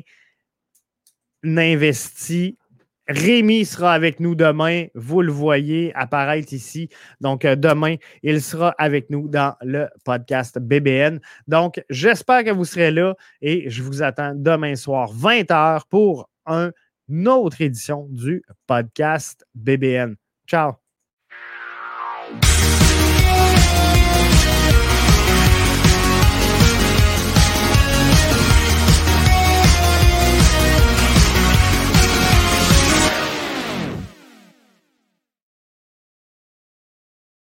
investi. 1.56 2.58
Rémi 3.08 3.64
sera 3.64 3.94
avec 3.94 4.20
nous 4.20 4.36
demain. 4.36 4.88
Vous 4.94 5.22
le 5.22 5.32
voyez 5.32 5.94
apparaître 5.96 6.52
ici. 6.52 6.90
Donc, 7.22 7.46
euh, 7.46 7.56
demain, 7.56 7.96
il 8.22 8.42
sera 8.42 8.76
avec 8.78 9.10
nous 9.10 9.30
dans 9.30 9.56
le 9.62 9.88
podcast 10.04 10.60
BBN. 10.60 11.20
Donc, 11.48 11.82
j'espère 11.90 12.44
que 12.44 12.52
vous 12.52 12.66
serez 12.66 12.92
là 12.92 13.16
et 13.42 13.70
je 13.70 13.82
vous 13.82 14.04
attends 14.04 14.34
demain 14.36 14.76
soir, 14.76 15.14
20h, 15.14 15.84
pour 15.90 16.30
une 16.48 17.28
autre 17.28 17.62
édition 17.62 18.08
du 18.10 18.44
podcast 18.66 19.46
BBN. 19.56 20.16
Ciao! 20.46 20.87